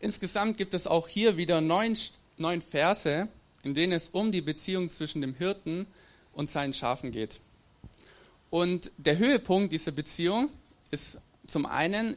Insgesamt 0.00 0.58
gibt 0.58 0.74
es 0.74 0.86
auch 0.86 1.08
hier 1.08 1.38
wieder 1.38 1.62
neun, 1.62 1.96
neun 2.36 2.60
Verse, 2.60 3.28
in 3.62 3.74
denen 3.74 3.92
es 3.92 4.08
um 4.08 4.32
die 4.32 4.40
Beziehung 4.40 4.88
zwischen 4.88 5.20
dem 5.20 5.34
Hirten 5.34 5.86
und 6.32 6.48
seinen 6.48 6.74
Schafen 6.74 7.10
geht. 7.10 7.40
Und 8.50 8.90
der 8.96 9.18
Höhepunkt 9.18 9.72
dieser 9.72 9.92
Beziehung 9.92 10.50
ist 10.90 11.18
zum 11.46 11.66
einen 11.66 12.16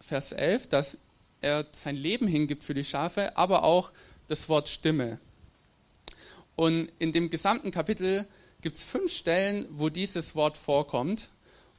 Vers 0.00 0.32
11, 0.32 0.68
dass 0.68 0.98
er 1.40 1.66
sein 1.72 1.96
Leben 1.96 2.26
hingibt 2.26 2.64
für 2.64 2.74
die 2.74 2.84
Schafe, 2.84 3.36
aber 3.36 3.64
auch 3.64 3.92
das 4.28 4.48
Wort 4.48 4.68
Stimme. 4.68 5.18
Und 6.56 6.90
in 6.98 7.12
dem 7.12 7.30
gesamten 7.30 7.70
Kapitel 7.70 8.26
gibt 8.60 8.76
es 8.76 8.84
fünf 8.84 9.12
Stellen, 9.12 9.66
wo 9.70 9.88
dieses 9.88 10.34
Wort 10.34 10.56
vorkommt. 10.56 11.30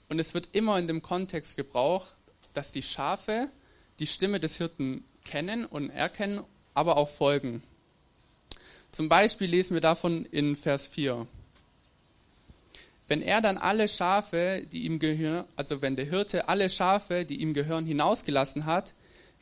Und 0.10 0.19
es 0.19 0.34
wird 0.34 0.49
immer 0.54 0.77
in 0.77 0.88
dem 0.88 1.01
Kontext 1.01 1.56
gebraucht, 1.56 2.15
dass 2.54 2.71
die 2.71 2.84
Schafe 2.84 3.49
die 3.99 4.08
Stimme 4.08 4.39
des 4.39 4.58
Hirten 4.58 5.06
kennen 5.23 5.65
und 5.65 5.89
erkennen, 5.89 6.43
aber 6.73 6.97
auch 6.97 7.10
folgen. 7.10 7.63
Zum 8.91 9.08
Beispiel 9.08 9.49
lesen 9.49 9.73
wir 9.73 9.82
davon 9.82 10.25
in 10.25 10.56
Vers 10.56 10.88
4. 10.88 11.27
Wenn 13.08 13.21
er 13.21 13.41
dann 13.41 13.58
alle 13.58 13.88
Schafe, 13.88 14.65
die 14.71 14.86
ihm 14.86 14.99
gehören, 14.99 15.45
also 15.56 15.82
wenn 15.82 15.95
der 15.95 16.06
Hirte 16.06 16.47
alle 16.47 16.69
Schafe, 16.69 17.25
die 17.25 17.41
ihm 17.41 17.54
gehören, 17.54 17.86
hinausgelassen 17.86 18.65
hat, 18.65 18.93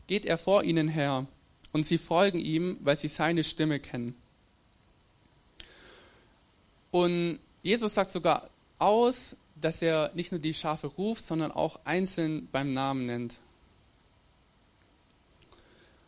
geht 0.08 0.26
er 0.26 0.38
vor 0.38 0.64
ihnen 0.64 0.88
her 0.88 1.28
und 1.72 1.84
sie 1.84 1.98
folgen 1.98 2.40
ihm, 2.40 2.78
weil 2.82 2.98
sie 2.98 3.08
seine 3.08 3.44
Stimme 3.44 3.80
kennen. 3.80 4.16
Und 6.92 7.40
Jesus 7.62 7.94
sagt 7.94 8.12
sogar 8.12 8.50
aus, 8.80 9.36
dass 9.56 9.82
er 9.82 10.12
nicht 10.16 10.32
nur 10.32 10.42
die 10.42 10.54
Schafe 10.54 10.88
ruft, 10.88 11.26
sondern 11.26 11.52
auch 11.52 11.80
einzeln 11.86 12.48
beim 12.52 12.74
Namen 12.74 13.06
nennt. 13.06 13.40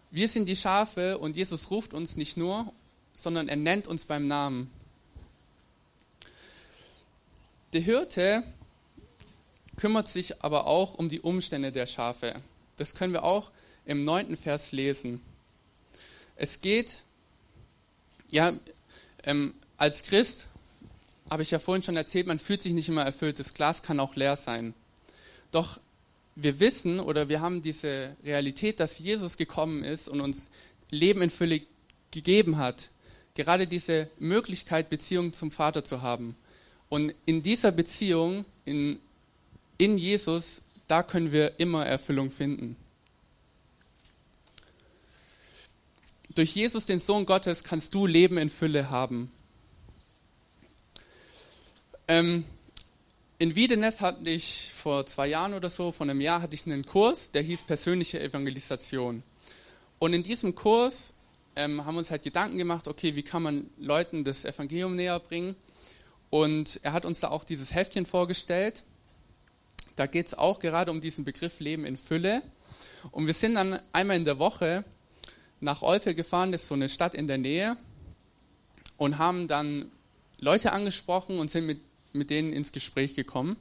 Wir 0.10 0.28
sind 0.28 0.50
die 0.50 0.56
Schafe 0.56 1.18
und 1.18 1.38
Jesus 1.38 1.70
ruft 1.70 1.94
uns 1.94 2.16
nicht 2.18 2.38
nur, 2.38 2.74
sondern 3.22 3.50
er 3.50 3.56
nennt 3.56 3.88
uns 3.88 4.06
beim 4.06 4.28
Namen. 4.28 4.72
Der 7.74 7.82
Hirte 7.82 8.44
kümmert 9.78 10.08
sich 10.08 10.44
aber 10.44 10.68
auch 10.68 10.96
um 10.96 11.10
die 11.10 11.22
Umstände 11.22 11.72
der 11.72 11.88
Schafe. 11.88 12.36
Das 12.78 12.96
können 12.96 13.14
wir 13.14 13.24
auch 13.24 13.52
im 13.86 14.04
neunten 14.04 14.36
Vers 14.36 14.72
lesen. 14.72 15.22
Es 16.36 16.62
geht, 16.62 17.04
ja, 18.30 18.54
ähm, 19.24 19.54
als 19.78 20.04
Christ 20.04 20.48
habe 21.30 21.44
ich 21.44 21.52
ja 21.52 21.60
vorhin 21.60 21.84
schon 21.84 21.96
erzählt, 21.96 22.28
man 22.28 22.40
fühlt 22.40 22.62
sich 22.62 22.74
nicht 22.74 22.90
immer 22.90 23.04
erfüllt. 23.04 23.40
Das 23.40 23.54
Glas 23.54 23.82
kann 23.82 24.00
auch 24.00 24.16
leer 24.16 24.36
sein. 24.36 24.74
Doch 25.52 25.80
wir 26.36 26.60
wissen 26.60 27.00
oder 27.00 27.30
wir 27.30 27.42
haben 27.42 27.62
diese 27.62 28.16
Realität, 28.24 28.80
dass 28.80 29.00
Jesus 29.00 29.38
gekommen 29.38 29.84
ist 29.84 30.08
und 30.08 30.22
uns 30.22 30.50
Leben 30.90 31.22
in 31.22 31.30
Fülle 31.30 31.62
gegeben 32.12 32.58
hat. 32.58 32.90
Gerade 33.36 33.68
diese 33.68 34.10
Möglichkeit, 34.20 34.90
Beziehung 34.90 35.34
zum 35.34 35.52
Vater 35.52 35.84
zu 35.84 36.02
haben. 36.02 36.36
Und 36.90 37.14
in 37.26 37.42
dieser 37.42 37.72
Beziehung, 37.72 38.46
in, 38.66 39.00
in 39.78 39.98
Jesus, 39.98 40.62
da 40.88 41.04
können 41.04 41.32
wir 41.32 41.60
immer 41.60 41.86
Erfüllung 41.86 42.32
finden. 42.32 42.76
Durch 46.36 46.54
Jesus, 46.54 46.86
den 46.86 47.00
Sohn 47.00 47.26
Gottes, 47.26 47.64
kannst 47.64 47.94
du 47.94 48.06
Leben 48.06 48.38
in 48.38 48.50
Fülle 48.50 48.90
haben. 48.90 49.32
Ähm, 52.08 52.46
in 53.38 53.56
Wiedenes 53.56 54.02
hatte 54.02 54.30
ich 54.30 54.72
vor 54.74 55.06
zwei 55.06 55.28
Jahren 55.28 55.54
oder 55.54 55.70
so, 55.70 55.92
vor 55.92 56.06
einem 56.06 56.22
Jahr 56.22 56.42
hatte 56.42 56.56
ich 56.56 56.66
einen 56.66 56.86
Kurs, 56.86 57.32
der 57.32 57.42
hieß 57.42 57.64
persönliche 57.64 58.20
Evangelisation. 58.20 59.24
Und 59.98 60.14
in 60.14 60.24
diesem 60.24 60.56
Kurs 60.56 61.14
ähm, 61.56 61.86
haben 61.86 61.98
uns 61.98 62.12
halt 62.12 62.24
Gedanken 62.24 62.58
gemacht, 62.58 62.88
okay, 62.88 63.16
wie 63.16 63.24
kann 63.24 63.44
man 63.44 63.70
Leuten 63.78 64.24
das 64.24 64.46
Evangelium 64.46 64.96
näher 64.96 65.20
bringen? 65.20 65.56
Und 66.30 66.80
er 66.84 66.94
hat 66.94 67.06
uns 67.06 67.20
da 67.20 67.30
auch 67.30 67.44
dieses 67.44 67.76
Heftchen 67.76 68.06
vorgestellt. 68.06 68.84
Da 69.96 70.08
geht 70.08 70.28
es 70.28 70.34
auch 70.34 70.60
gerade 70.60 70.92
um 70.92 71.02
diesen 71.02 71.26
Begriff 71.26 71.60
Leben 71.60 71.86
in 71.86 71.98
Fülle. 71.98 72.42
Und 73.12 73.28
wir 73.28 73.34
sind 73.34 73.56
dann 73.56 73.80
einmal 73.92 74.16
in 74.16 74.26
der 74.26 74.40
Woche 74.40 74.86
nach 75.60 75.82
Olpe 75.82 76.16
gefahren, 76.16 76.52
das 76.52 76.64
ist 76.64 76.68
so 76.70 76.76
eine 76.76 76.90
Stadt 76.90 77.14
in 77.14 77.28
der 77.28 77.38
Nähe, 77.38 77.78
und 78.98 79.18
haben 79.18 79.48
dann 79.48 79.92
Leute 80.40 80.72
angesprochen 80.72 81.38
und 81.38 81.52
sind 81.52 81.66
mit, 81.66 81.82
mit 82.14 82.30
denen 82.30 82.54
ins 82.54 82.72
Gespräch 82.72 83.14
gekommen. 83.14 83.58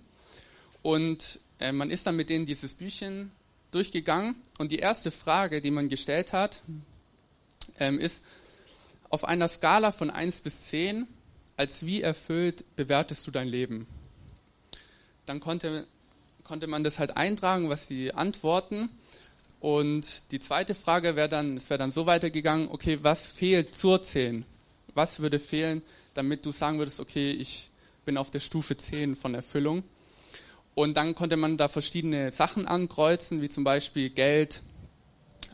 Und 0.82 1.40
äh, 1.58 1.72
man 1.72 1.90
ist 1.90 2.06
dann 2.06 2.16
mit 2.16 2.30
denen 2.30 2.46
dieses 2.46 2.74
Büchchen 2.74 3.32
durchgegangen. 3.70 4.34
Und 4.58 4.72
die 4.72 4.78
erste 4.78 5.10
Frage, 5.10 5.60
die 5.60 5.70
man 5.70 5.88
gestellt 5.88 6.32
hat, 6.32 6.62
ähm, 7.80 7.98
ist, 7.98 8.22
auf 9.08 9.24
einer 9.24 9.48
Skala 9.48 9.90
von 9.90 10.10
1 10.10 10.42
bis 10.42 10.68
10, 10.68 11.08
als 11.56 11.84
wie 11.84 12.00
erfüllt 12.00 12.64
bewertest 12.76 13.26
du 13.26 13.30
dein 13.30 13.48
Leben? 13.48 13.86
Dann 15.26 15.40
konnte, 15.40 15.86
konnte 16.44 16.68
man 16.68 16.84
das 16.84 16.98
halt 16.98 17.16
eintragen, 17.16 17.68
was 17.68 17.88
die 17.88 18.14
antworten. 18.14 18.88
Und 19.58 20.30
die 20.30 20.38
zweite 20.38 20.74
Frage 20.74 21.16
wäre 21.16 21.28
dann, 21.28 21.56
es 21.56 21.68
wäre 21.68 21.78
dann 21.78 21.90
so 21.90 22.06
weitergegangen, 22.06 22.68
okay, 22.70 22.98
was 23.02 23.26
fehlt 23.26 23.74
zur 23.74 24.02
10? 24.02 24.44
Was 24.94 25.20
würde 25.20 25.38
fehlen, 25.38 25.82
damit 26.14 26.46
du 26.46 26.52
sagen 26.52 26.78
würdest, 26.78 27.00
okay, 27.00 27.30
ich 27.32 27.68
bin 28.04 28.16
auf 28.16 28.30
der 28.30 28.40
Stufe 28.40 28.76
10 28.76 29.16
von 29.16 29.34
Erfüllung? 29.34 29.82
Und 30.74 30.96
dann 30.96 31.14
konnte 31.14 31.36
man 31.36 31.56
da 31.56 31.68
verschiedene 31.68 32.30
Sachen 32.30 32.66
ankreuzen, 32.66 33.42
wie 33.42 33.48
zum 33.48 33.64
Beispiel 33.64 34.08
Geld, 34.08 34.62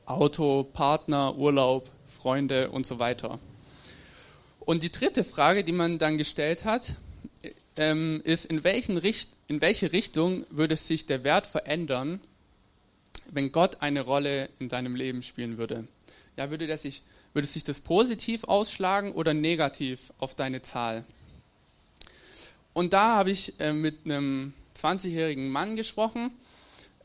Auto, 0.04 0.62
Partner, 0.62 1.36
Urlaub, 1.36 1.90
Freunde 2.26 2.70
und 2.70 2.84
so 2.84 2.98
weiter. 2.98 3.38
Und 4.58 4.82
die 4.82 4.90
dritte 4.90 5.22
Frage, 5.22 5.62
die 5.62 5.70
man 5.70 5.98
dann 5.98 6.18
gestellt 6.18 6.64
hat, 6.64 6.96
ähm, 7.76 8.20
ist, 8.24 8.46
in, 8.46 8.58
Richt 8.58 9.30
in 9.46 9.60
welche 9.60 9.92
Richtung 9.92 10.44
würde 10.50 10.76
sich 10.76 11.06
der 11.06 11.22
Wert 11.22 11.46
verändern, 11.46 12.18
wenn 13.30 13.52
Gott 13.52 13.80
eine 13.80 14.00
Rolle 14.00 14.48
in 14.58 14.68
deinem 14.68 14.96
Leben 14.96 15.22
spielen 15.22 15.56
würde? 15.56 15.86
Ja, 16.36 16.50
würde, 16.50 16.66
der 16.66 16.78
sich, 16.78 17.02
würde 17.32 17.46
sich 17.46 17.62
das 17.62 17.78
positiv 17.78 18.42
ausschlagen 18.42 19.12
oder 19.12 19.32
negativ 19.32 20.12
auf 20.18 20.34
deine 20.34 20.62
Zahl? 20.62 21.04
Und 22.72 22.92
da 22.92 23.14
habe 23.14 23.30
ich 23.30 23.54
äh, 23.60 23.72
mit 23.72 23.98
einem 24.04 24.52
20-jährigen 24.76 25.48
Mann 25.48 25.76
gesprochen. 25.76 26.32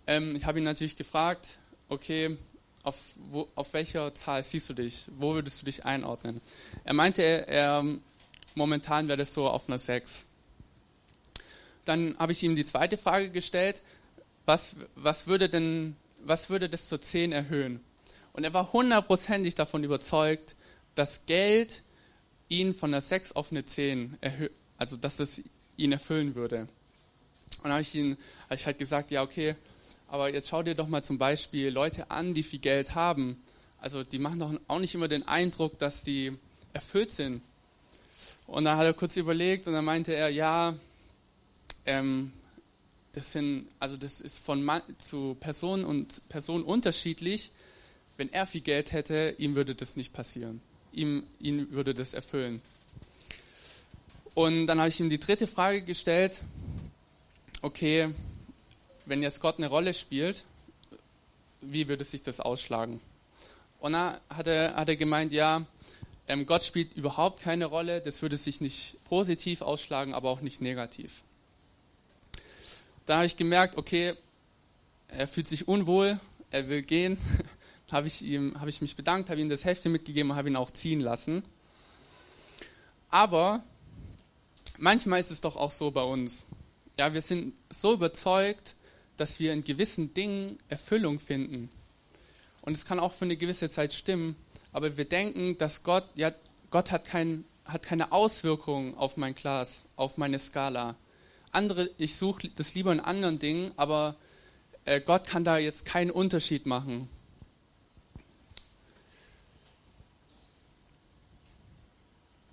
Ähm, 0.08 0.36
ich 0.36 0.46
habe 0.46 0.58
ihn 0.58 0.66
natürlich 0.66 0.96
gefragt, 0.96 1.60
okay, 1.90 2.40
auf, 2.84 2.98
wo, 3.32 3.48
auf 3.56 3.74
welcher 3.74 4.14
Zahl 4.16 4.44
siehst 4.44 4.70
du 4.70 4.74
dich? 4.74 5.06
Wo 5.18 5.34
würdest 5.34 5.62
du 5.62 5.66
dich 5.66 5.86
einordnen? 5.86 6.42
Er 6.84 6.94
meinte, 6.94 7.22
er, 7.22 7.48
er 7.48 7.86
momentan 8.56 9.08
wäre 9.08 9.18
das 9.18 9.34
so 9.34 9.48
auf 9.48 9.68
einer 9.68 9.80
6. 9.80 10.26
Dann 11.86 12.16
habe 12.18 12.32
ich 12.32 12.44
ihm 12.44 12.56
die 12.56 12.66
zweite 12.66 12.98
Frage 12.98 13.30
gestellt, 13.30 13.82
was, 14.46 14.76
was, 14.96 15.28
würde 15.28 15.50
denn, 15.50 15.96
was 16.24 16.50
würde 16.50 16.70
das 16.70 16.88
zur 16.88 17.02
10 17.02 17.32
erhöhen? 17.32 17.82
Und 18.34 18.44
er 18.44 18.54
war 18.54 18.72
hundertprozentig 18.74 19.56
davon 19.56 19.84
überzeugt, 19.84 20.56
dass 20.96 21.26
Geld 21.26 21.84
ihn 22.50 22.74
von 22.74 22.94
einer 22.94 23.02
6 23.02 23.34
auf 23.34 23.52
eine 23.52 23.66
10 23.66 24.18
erhöht, 24.22 24.52
also 24.78 24.98
dass 24.98 25.20
es 25.20 25.42
ihn 25.78 25.92
erfüllen 25.92 26.36
würde. 26.36 26.68
Und 27.58 27.66
dann 27.66 27.74
habe 27.74 27.82
ich, 27.82 27.96
ihn, 27.96 28.18
hab 28.50 28.66
halt 28.66 28.80
gesagt, 28.80 29.12
ja 29.12 29.24
okay, 29.24 29.56
aber 30.12 30.32
jetzt 30.34 30.50
schau 30.50 30.62
dir 30.62 30.76
doch 30.76 30.90
mal 30.90 31.02
zum 31.02 31.18
Beispiel 31.18 31.70
Leute 31.70 32.12
an, 32.12 32.34
die 32.34 32.44
viel 32.44 32.60
Geld 32.60 32.96
haben. 32.96 33.42
Also 33.80 34.04
die 34.04 34.20
machen 34.20 34.40
doch 34.40 34.54
auch 34.68 34.80
nicht 34.80 34.94
immer 34.94 35.08
den 35.08 35.26
Eindruck, 35.26 35.80
dass 35.80 36.04
die 36.04 36.34
erfüllt 36.74 37.12
sind. 37.12 37.42
Und 38.46 38.66
dann 38.66 38.78
hat 38.78 38.86
er 38.86 38.94
kurz 38.94 39.16
überlegt 39.16 39.68
und 39.68 39.74
dann 39.74 39.86
meinte 39.86 40.14
er, 40.14 40.28
ja, 40.28 40.76
ähm, 41.86 42.34
das 43.14 43.32
sind, 43.32 43.70
also 43.80 43.96
das 43.96 44.20
ist 44.20 44.40
von 44.40 44.62
Mann 44.62 44.82
zu 44.98 45.38
Person 45.40 45.86
und 45.86 46.28
Person 46.28 46.64
unterschiedlich. 46.64 47.52
Wenn 48.18 48.34
er 48.34 48.46
viel 48.46 48.62
Geld 48.62 48.92
hätte, 48.92 49.36
ihm 49.38 49.56
würde 49.56 49.76
das 49.76 49.96
nicht 49.96 50.12
passieren. 50.12 50.60
Ihm, 50.92 51.24
ihn 51.40 51.72
würde 51.72 51.94
das 51.94 52.14
erfüllen. 52.14 52.62
Und 54.34 54.68
dann 54.68 54.80
habe 54.80 54.90
ich 54.90 55.00
ihm 55.00 55.10
die 55.10 55.22
dritte 55.22 55.48
Frage 55.48 55.84
gestellt. 55.84 56.42
Okay, 57.62 58.14
wenn 59.12 59.22
jetzt 59.22 59.42
Gott 59.42 59.58
eine 59.58 59.68
Rolle 59.68 59.94
spielt, 59.94 60.46
wie 61.60 61.90
würde 61.90 62.06
sich 62.06 62.24
das 62.24 62.40
ausschlagen? 62.40 63.02
Und 63.82 63.92
dann 63.92 64.18
hat 64.30 64.48
er, 64.48 64.76
hat 64.76 64.88
er 64.88 64.96
gemeint, 64.96 65.34
ja, 65.34 65.66
ähm, 66.30 66.46
Gott 66.46 66.64
spielt 66.64 66.96
überhaupt 66.96 67.42
keine 67.42 67.66
Rolle, 67.66 68.00
das 68.00 68.22
würde 68.22 68.38
sich 68.38 68.62
nicht 68.62 68.96
positiv 69.04 69.64
ausschlagen, 69.64 70.14
aber 70.14 70.30
auch 70.30 70.40
nicht 70.40 70.62
negativ. 70.62 71.24
Da 73.06 73.18
habe 73.18 73.26
ich 73.26 73.36
gemerkt, 73.36 73.76
okay, 73.76 74.14
er 75.10 75.28
fühlt 75.28 75.48
sich 75.48 75.68
unwohl, 75.68 76.18
er 76.50 76.70
will 76.70 76.82
gehen. 76.82 77.18
habe 77.92 78.08
ich, 78.08 78.22
habe 78.22 78.70
ich 78.70 78.80
mich 78.80 78.96
bedankt, 78.96 79.30
habe 79.30 79.42
ihm 79.42 79.50
das 79.50 79.66
Heftchen 79.66 79.92
mitgegeben 79.92 80.32
und 80.32 80.38
habe 80.38 80.48
ihn 80.48 80.56
auch 80.56 80.72
ziehen 80.72 81.02
lassen. 81.02 81.44
Aber 83.10 83.62
manchmal 84.78 85.20
ist 85.20 85.32
es 85.32 85.42
doch 85.42 85.58
auch 85.58 85.72
so 85.72 85.92
bei 85.92 86.04
uns. 86.04 86.46
Ja, 86.98 87.14
wir 87.14 87.22
sind 87.22 87.54
so 87.70 87.92
überzeugt, 87.92 88.76
dass 89.18 89.40
wir 89.40 89.54
in 89.54 89.64
gewissen 89.64 90.14
Dingen 90.14 90.58
Erfüllung 90.70 91.20
finden. 91.20 91.70
Und 92.62 92.74
es 92.74 92.86
kann 92.86 93.00
auch 93.00 93.14
für 93.14 93.26
eine 93.26 93.38
gewisse 93.38 93.70
Zeit 93.70 93.94
stimmen, 93.94 94.36
aber 94.72 94.98
wir 94.98 95.06
denken, 95.06 95.58
dass 95.58 95.84
Gott, 95.84 96.06
ja, 96.16 96.32
Gott 96.70 96.92
hat, 96.92 97.06
kein, 97.06 97.44
hat 97.66 97.84
keine 97.84 98.12
Auswirkung 98.12 98.98
auf 98.98 99.18
mein 99.18 99.36
Glas, 99.36 99.88
auf 99.96 100.18
meine 100.18 100.40
Skala. 100.40 100.96
Andere, 101.52 101.90
ich 101.98 102.16
suche 102.16 102.50
das 102.56 102.76
lieber 102.76 102.92
in 102.92 103.00
anderen 103.00 103.40
Dingen, 103.40 103.72
aber 103.76 104.16
äh, 104.86 105.02
Gott 105.02 105.28
kann 105.28 105.44
da 105.44 105.58
jetzt 105.58 105.86
keinen 105.86 106.12
Unterschied 106.12 106.66
machen. 106.66 107.10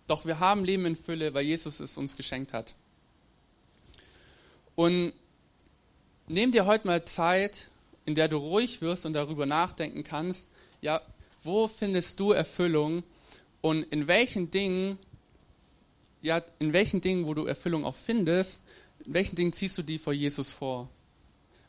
Doch 0.08 0.24
wir 0.24 0.40
haben 0.40 0.64
Leben 0.64 0.86
in 0.86 0.96
Fülle, 0.96 1.34
weil 1.34 1.44
Jesus 1.44 1.80
es 1.80 1.98
uns 1.98 2.16
geschenkt 2.16 2.52
hat. 2.52 2.74
Und 4.74 5.12
nimm 6.28 6.52
dir 6.52 6.66
heute 6.66 6.86
mal 6.86 7.04
Zeit, 7.04 7.68
in 8.04 8.14
der 8.14 8.28
du 8.28 8.36
ruhig 8.36 8.80
wirst 8.80 9.06
und 9.06 9.12
darüber 9.12 9.46
nachdenken 9.46 10.04
kannst, 10.04 10.48
ja, 10.80 11.00
wo 11.42 11.68
findest 11.68 12.18
du 12.20 12.32
Erfüllung 12.32 13.02
und 13.60 13.82
in 13.84 14.06
welchen 14.06 14.50
Dingen, 14.50 14.98
ja, 16.22 16.42
in 16.58 16.72
welchen 16.72 17.00
Dingen, 17.00 17.26
wo 17.26 17.34
du 17.34 17.46
Erfüllung 17.46 17.84
auch 17.84 17.94
findest, 17.94 18.64
in 19.04 19.14
welchen 19.14 19.36
Dingen 19.36 19.52
ziehst 19.52 19.78
du 19.78 19.82
die 19.82 19.98
vor 19.98 20.12
Jesus 20.12 20.52
vor? 20.52 20.88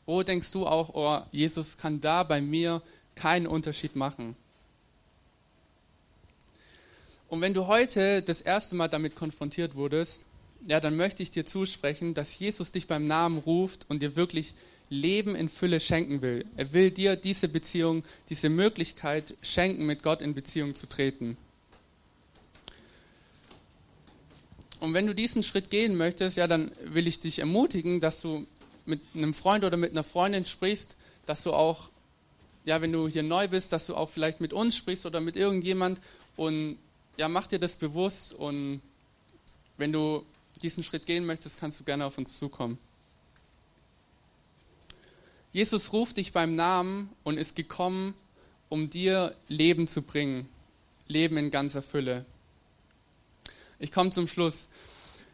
Wo 0.05 0.23
denkst 0.23 0.51
du 0.51 0.65
auch, 0.65 0.89
oh, 0.93 1.25
Jesus 1.31 1.77
kann 1.77 2.01
da 2.01 2.23
bei 2.23 2.41
mir 2.41 2.81
keinen 3.15 3.47
Unterschied 3.47 3.95
machen? 3.95 4.35
Und 7.27 7.41
wenn 7.41 7.53
du 7.53 7.67
heute 7.67 8.23
das 8.23 8.41
erste 8.41 8.75
Mal 8.75 8.87
damit 8.87 9.15
konfrontiert 9.15 9.75
wurdest, 9.75 10.25
ja, 10.67 10.79
dann 10.79 10.95
möchte 10.95 11.23
ich 11.23 11.31
dir 11.31 11.45
zusprechen, 11.45 12.13
dass 12.13 12.37
Jesus 12.37 12.71
dich 12.71 12.87
beim 12.87 13.05
Namen 13.05 13.37
ruft 13.37 13.85
und 13.89 14.01
dir 14.01 14.15
wirklich 14.15 14.53
Leben 14.89 15.35
in 15.35 15.49
Fülle 15.49 15.79
schenken 15.79 16.21
will. 16.21 16.45
Er 16.57 16.73
will 16.73 16.91
dir 16.91 17.15
diese 17.15 17.47
Beziehung, 17.47 18.03
diese 18.29 18.49
Möglichkeit 18.49 19.35
schenken, 19.41 19.85
mit 19.85 20.03
Gott 20.03 20.21
in 20.21 20.33
Beziehung 20.33 20.73
zu 20.73 20.87
treten. 20.87 21.37
Und 24.79 24.93
wenn 24.93 25.05
du 25.05 25.13
diesen 25.13 25.43
Schritt 25.43 25.69
gehen 25.69 25.95
möchtest, 25.95 26.37
ja, 26.37 26.47
dann 26.47 26.71
will 26.83 27.07
ich 27.07 27.19
dich 27.19 27.39
ermutigen, 27.39 27.99
dass 27.99 28.21
du 28.21 28.47
mit 28.85 29.01
einem 29.13 29.33
Freund 29.33 29.63
oder 29.63 29.77
mit 29.77 29.91
einer 29.91 30.03
Freundin 30.03 30.45
sprichst, 30.45 30.95
dass 31.25 31.43
du 31.43 31.53
auch, 31.53 31.89
ja, 32.65 32.81
wenn 32.81 32.91
du 32.91 33.07
hier 33.07 33.23
neu 33.23 33.47
bist, 33.47 33.71
dass 33.71 33.85
du 33.85 33.95
auch 33.95 34.09
vielleicht 34.09 34.41
mit 34.41 34.53
uns 34.53 34.75
sprichst 34.75 35.05
oder 35.05 35.21
mit 35.21 35.35
irgendjemand 35.35 35.99
und 36.35 36.77
ja, 37.17 37.27
mach 37.27 37.47
dir 37.47 37.59
das 37.59 37.75
bewusst 37.75 38.33
und 38.33 38.81
wenn 39.77 39.91
du 39.91 40.25
diesen 40.61 40.83
Schritt 40.83 41.05
gehen 41.05 41.25
möchtest, 41.25 41.59
kannst 41.59 41.79
du 41.79 41.83
gerne 41.83 42.05
auf 42.05 42.17
uns 42.17 42.37
zukommen. 42.37 42.77
Jesus 45.51 45.93
ruft 45.93 46.17
dich 46.17 46.31
beim 46.31 46.55
Namen 46.55 47.09
und 47.23 47.37
ist 47.37 47.55
gekommen, 47.55 48.13
um 48.69 48.89
dir 48.89 49.35
Leben 49.47 49.87
zu 49.87 50.01
bringen. 50.01 50.47
Leben 51.07 51.37
in 51.37 51.49
ganzer 51.49 51.81
Fülle. 51.81 52.25
Ich 53.79 53.91
komme 53.91 54.11
zum 54.11 54.27
Schluss. 54.27 54.67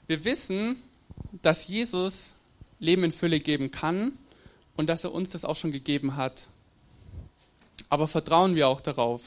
Wir 0.08 0.24
wissen, 0.24 0.82
dass 1.42 1.68
Jesus 1.68 2.34
Leben 2.80 3.04
in 3.04 3.12
Fülle 3.12 3.40
geben 3.40 3.72
kann 3.72 4.18
und 4.78 4.88
dass 4.88 5.04
er 5.04 5.14
uns 5.14 5.32
das 5.32 5.44
auch 5.44 5.56
schon 5.56 5.72
gegeben 5.72 6.16
hat. 6.16 6.48
Aber 7.90 8.08
vertrauen 8.08 8.56
wir 8.56 8.68
auch 8.70 8.82
darauf. 8.82 9.22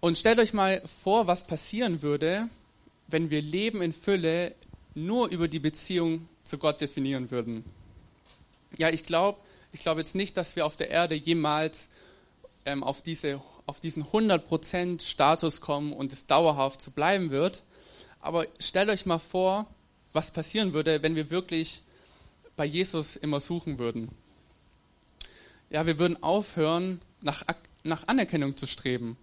Und 0.00 0.18
stellt 0.18 0.38
euch 0.38 0.52
mal 0.52 0.80
vor, 0.86 1.26
was 1.26 1.46
passieren 1.46 2.02
würde, 2.02 2.48
wenn 3.08 3.30
wir 3.30 3.42
Leben 3.42 3.82
in 3.82 3.92
Fülle 3.92 4.54
nur 4.94 5.28
über 5.28 5.48
die 5.48 5.58
Beziehung 5.58 6.28
zu 6.42 6.58
Gott 6.58 6.80
definieren 6.80 7.30
würden. 7.30 7.64
Ja, 8.76 8.90
ich 8.90 9.04
glaube 9.04 9.38
ich 9.72 9.80
glaub 9.80 9.98
jetzt 9.98 10.14
nicht, 10.14 10.36
dass 10.36 10.56
wir 10.56 10.66
auf 10.66 10.76
der 10.76 10.90
Erde 10.90 11.14
jemals 11.14 11.88
ähm, 12.64 12.82
auf, 12.82 13.02
diese, 13.02 13.40
auf 13.66 13.80
diesen 13.80 14.04
100% 14.04 15.02
Status 15.02 15.60
kommen 15.60 15.92
und 15.92 16.12
es 16.12 16.26
dauerhaft 16.26 16.80
so 16.82 16.90
bleiben 16.90 17.30
wird. 17.30 17.64
Aber 18.20 18.46
stellt 18.58 18.88
euch 18.88 19.06
mal 19.06 19.18
vor, 19.18 19.66
was 20.12 20.30
passieren 20.30 20.72
würde, 20.72 21.02
wenn 21.02 21.14
wir 21.14 21.30
wirklich 21.30 21.82
bei 22.56 22.64
Jesus 22.64 23.16
immer 23.16 23.40
suchen 23.40 23.78
würden. 23.78 24.08
Ja, 25.70 25.86
wir 25.86 25.98
würden 25.98 26.22
aufhören, 26.22 27.00
nach, 27.20 27.44
nach 27.84 28.08
Anerkennung 28.08 28.56
zu 28.56 28.66
streben. 28.66 29.16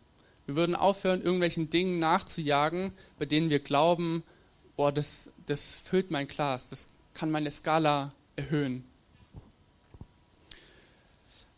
Wir 0.46 0.56
würden 0.56 0.76
aufhören, 0.76 1.22
irgendwelchen 1.22 1.70
Dingen 1.70 2.00
nachzujagen, 2.00 2.92
bei 3.18 3.26
denen 3.26 3.50
wir 3.50 3.60
glauben, 3.60 4.24
boah, 4.76 4.92
das, 4.92 5.32
das 5.46 5.76
füllt 5.76 6.12
mein 6.12 6.28
Glas, 6.28 6.70
das 6.70 6.88
kann 7.14 7.32
meine 7.32 7.50
Skala 7.50 8.14
erhöhen. 8.36 8.84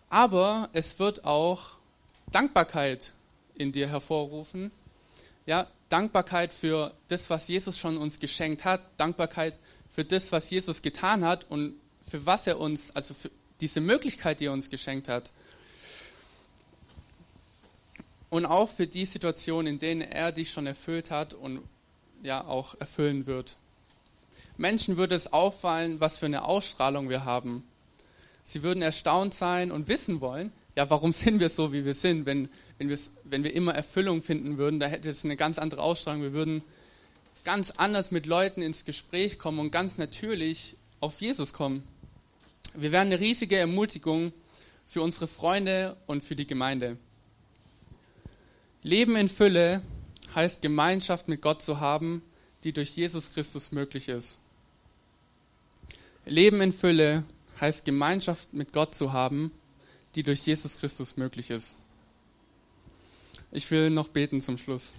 Aber 0.09 0.69
es 0.73 0.99
wird 0.99 1.25
auch 1.25 1.71
Dankbarkeit 2.31 3.13
in 3.55 3.71
dir 3.71 3.89
hervorrufen. 3.89 4.71
Ja, 5.45 5.67
Dankbarkeit 5.89 6.53
für 6.53 6.93
das, 7.07 7.29
was 7.29 7.47
Jesus 7.47 7.77
schon 7.77 7.97
uns 7.97 8.19
geschenkt 8.19 8.65
hat, 8.65 8.81
Dankbarkeit 8.97 9.57
für 9.89 10.05
das, 10.05 10.31
was 10.31 10.49
Jesus 10.49 10.81
getan 10.81 11.25
hat 11.25 11.49
und 11.49 11.75
für 12.01 12.25
was 12.25 12.47
er 12.47 12.59
uns, 12.59 12.91
also 12.95 13.13
für 13.13 13.31
diese 13.61 13.81
Möglichkeit, 13.81 14.39
die 14.39 14.45
er 14.45 14.53
uns 14.53 14.69
geschenkt 14.69 15.07
hat. 15.07 15.31
Und 18.29 18.45
auch 18.45 18.69
für 18.69 18.87
die 18.87 19.05
Situationen, 19.05 19.73
in 19.73 19.79
denen 19.79 20.01
er 20.01 20.31
dich 20.31 20.51
schon 20.51 20.67
erfüllt 20.67 21.11
hat 21.11 21.33
und 21.33 21.61
ja 22.23 22.43
auch 22.45 22.75
erfüllen 22.79 23.25
wird. 23.25 23.55
Menschen 24.57 24.97
würde 24.97 25.15
es 25.15 25.31
auffallen, 25.31 25.99
was 25.99 26.17
für 26.17 26.25
eine 26.25 26.43
Ausstrahlung 26.43 27.09
wir 27.09 27.25
haben. 27.25 27.63
Sie 28.43 28.63
würden 28.63 28.81
erstaunt 28.81 29.33
sein 29.33 29.71
und 29.71 29.87
wissen 29.87 30.19
wollen, 30.19 30.51
ja, 30.75 30.89
warum 30.89 31.11
sind 31.11 31.39
wir 31.39 31.49
so, 31.49 31.73
wie 31.73 31.85
wir 31.85 31.93
sind? 31.93 32.25
Wenn, 32.25 32.49
wenn, 32.77 32.95
wenn 33.23 33.43
wir 33.43 33.53
immer 33.53 33.73
Erfüllung 33.73 34.21
finden 34.21 34.57
würden, 34.57 34.79
da 34.79 34.87
hätte 34.87 35.09
es 35.09 35.25
eine 35.25 35.35
ganz 35.35 35.57
andere 35.57 35.81
Ausstrahlung. 35.81 36.21
Wir 36.21 36.33
würden 36.33 36.63
ganz 37.43 37.71
anders 37.71 38.11
mit 38.11 38.25
Leuten 38.25 38.61
ins 38.61 38.85
Gespräch 38.85 39.39
kommen 39.39 39.59
und 39.59 39.71
ganz 39.71 39.97
natürlich 39.97 40.75
auf 40.99 41.21
Jesus 41.21 41.53
kommen. 41.53 41.83
Wir 42.73 42.91
wären 42.91 43.07
eine 43.07 43.19
riesige 43.19 43.57
Ermutigung 43.57 44.33
für 44.85 45.01
unsere 45.01 45.27
Freunde 45.27 45.97
und 46.05 46.23
für 46.23 46.35
die 46.35 46.45
Gemeinde. 46.45 46.97
Leben 48.83 49.15
in 49.15 49.29
Fülle 49.29 49.81
heißt 50.35 50.61
Gemeinschaft 50.61 51.27
mit 51.27 51.41
Gott 51.41 51.61
zu 51.61 51.79
haben, 51.79 52.21
die 52.63 52.73
durch 52.73 52.91
Jesus 52.91 53.31
Christus 53.31 53.71
möglich 53.71 54.09
ist. 54.09 54.39
Leben 56.25 56.61
in 56.61 56.73
Fülle 56.73 57.23
heißt 57.59 57.85
Gemeinschaft 57.85 58.53
mit 58.53 58.73
Gott 58.73 58.93
zu 58.93 59.13
haben, 59.13 59.51
die 60.15 60.23
durch 60.23 60.45
Jesus 60.45 60.77
Christus 60.77 61.17
möglich 61.17 61.49
ist. 61.49 61.77
Ich 63.51 63.69
will 63.71 63.89
noch 63.89 64.09
beten 64.09 64.41
zum 64.41 64.57
Schluss. 64.57 64.93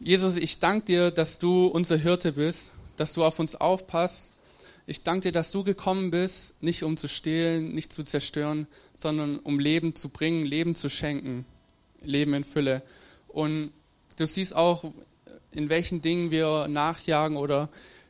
Jesus, 0.00 0.36
ich 0.36 0.58
danke 0.58 0.86
dir, 0.86 1.10
dass 1.12 1.38
du 1.38 1.66
unser 1.66 1.96
Hirte 1.96 2.32
bist, 2.32 2.72
dass 2.96 3.12
du 3.12 3.24
auf 3.24 3.38
uns 3.38 3.54
aufpasst. 3.54 4.31
Ich 4.86 5.04
danke 5.04 5.28
dir, 5.28 5.32
dass 5.32 5.52
du 5.52 5.62
gekommen 5.62 6.10
bist, 6.10 6.60
nicht 6.62 6.82
um 6.82 6.96
zu 6.96 7.08
stehlen, 7.08 7.74
nicht 7.74 7.92
zu 7.92 8.02
zerstören, 8.02 8.66
sondern 8.98 9.38
um 9.38 9.58
Leben 9.58 9.94
zu 9.94 10.08
bringen, 10.08 10.44
Leben 10.44 10.74
zu 10.74 10.88
schenken, 10.88 11.44
Leben 12.02 12.34
in 12.34 12.44
Fülle. 12.44 12.82
Und 13.28 13.72
du 14.16 14.26
siehst 14.26 14.56
auch, 14.56 14.92
in 15.52 15.68
welchen 15.68 16.02
Dingen 16.02 16.30
wir 16.30 16.66
nachjagen 16.68 17.36
oder 17.36 17.68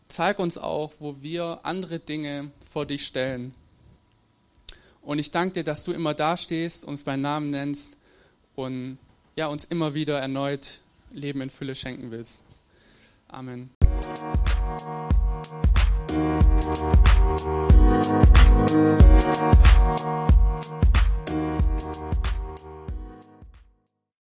zeig 0.09 0.39
uns 0.39 0.57
auch, 0.57 0.93
wo 0.99 1.17
wir 1.21 1.61
andere 1.63 1.99
Dinge 1.99 2.51
vor 2.71 2.87
dich 2.87 3.07
stellen. 3.07 3.55
Und 5.03 5.19
ich 5.19 5.31
danke 5.31 5.55
dir, 5.55 5.65
dass 5.65 5.85
du 5.85 5.93
immer 5.93 6.15
da 6.15 6.37
stehst, 6.37 6.85
uns 6.85 7.03
beim 7.03 7.21
Namen 7.21 7.51
nennst 7.51 7.97
und 8.55 8.99
ja, 9.37 9.47
uns 9.49 9.65
immer 9.65 9.95
wieder 9.95 10.19
erneut 10.21 10.81
Leben 11.11 11.41
in 11.41 11.51
Fülle 11.51 11.75
schenken 11.75 12.11
willst. 12.11 12.43
Amen. 13.29 13.71
Thank 16.75 17.11
you. 20.01 20.22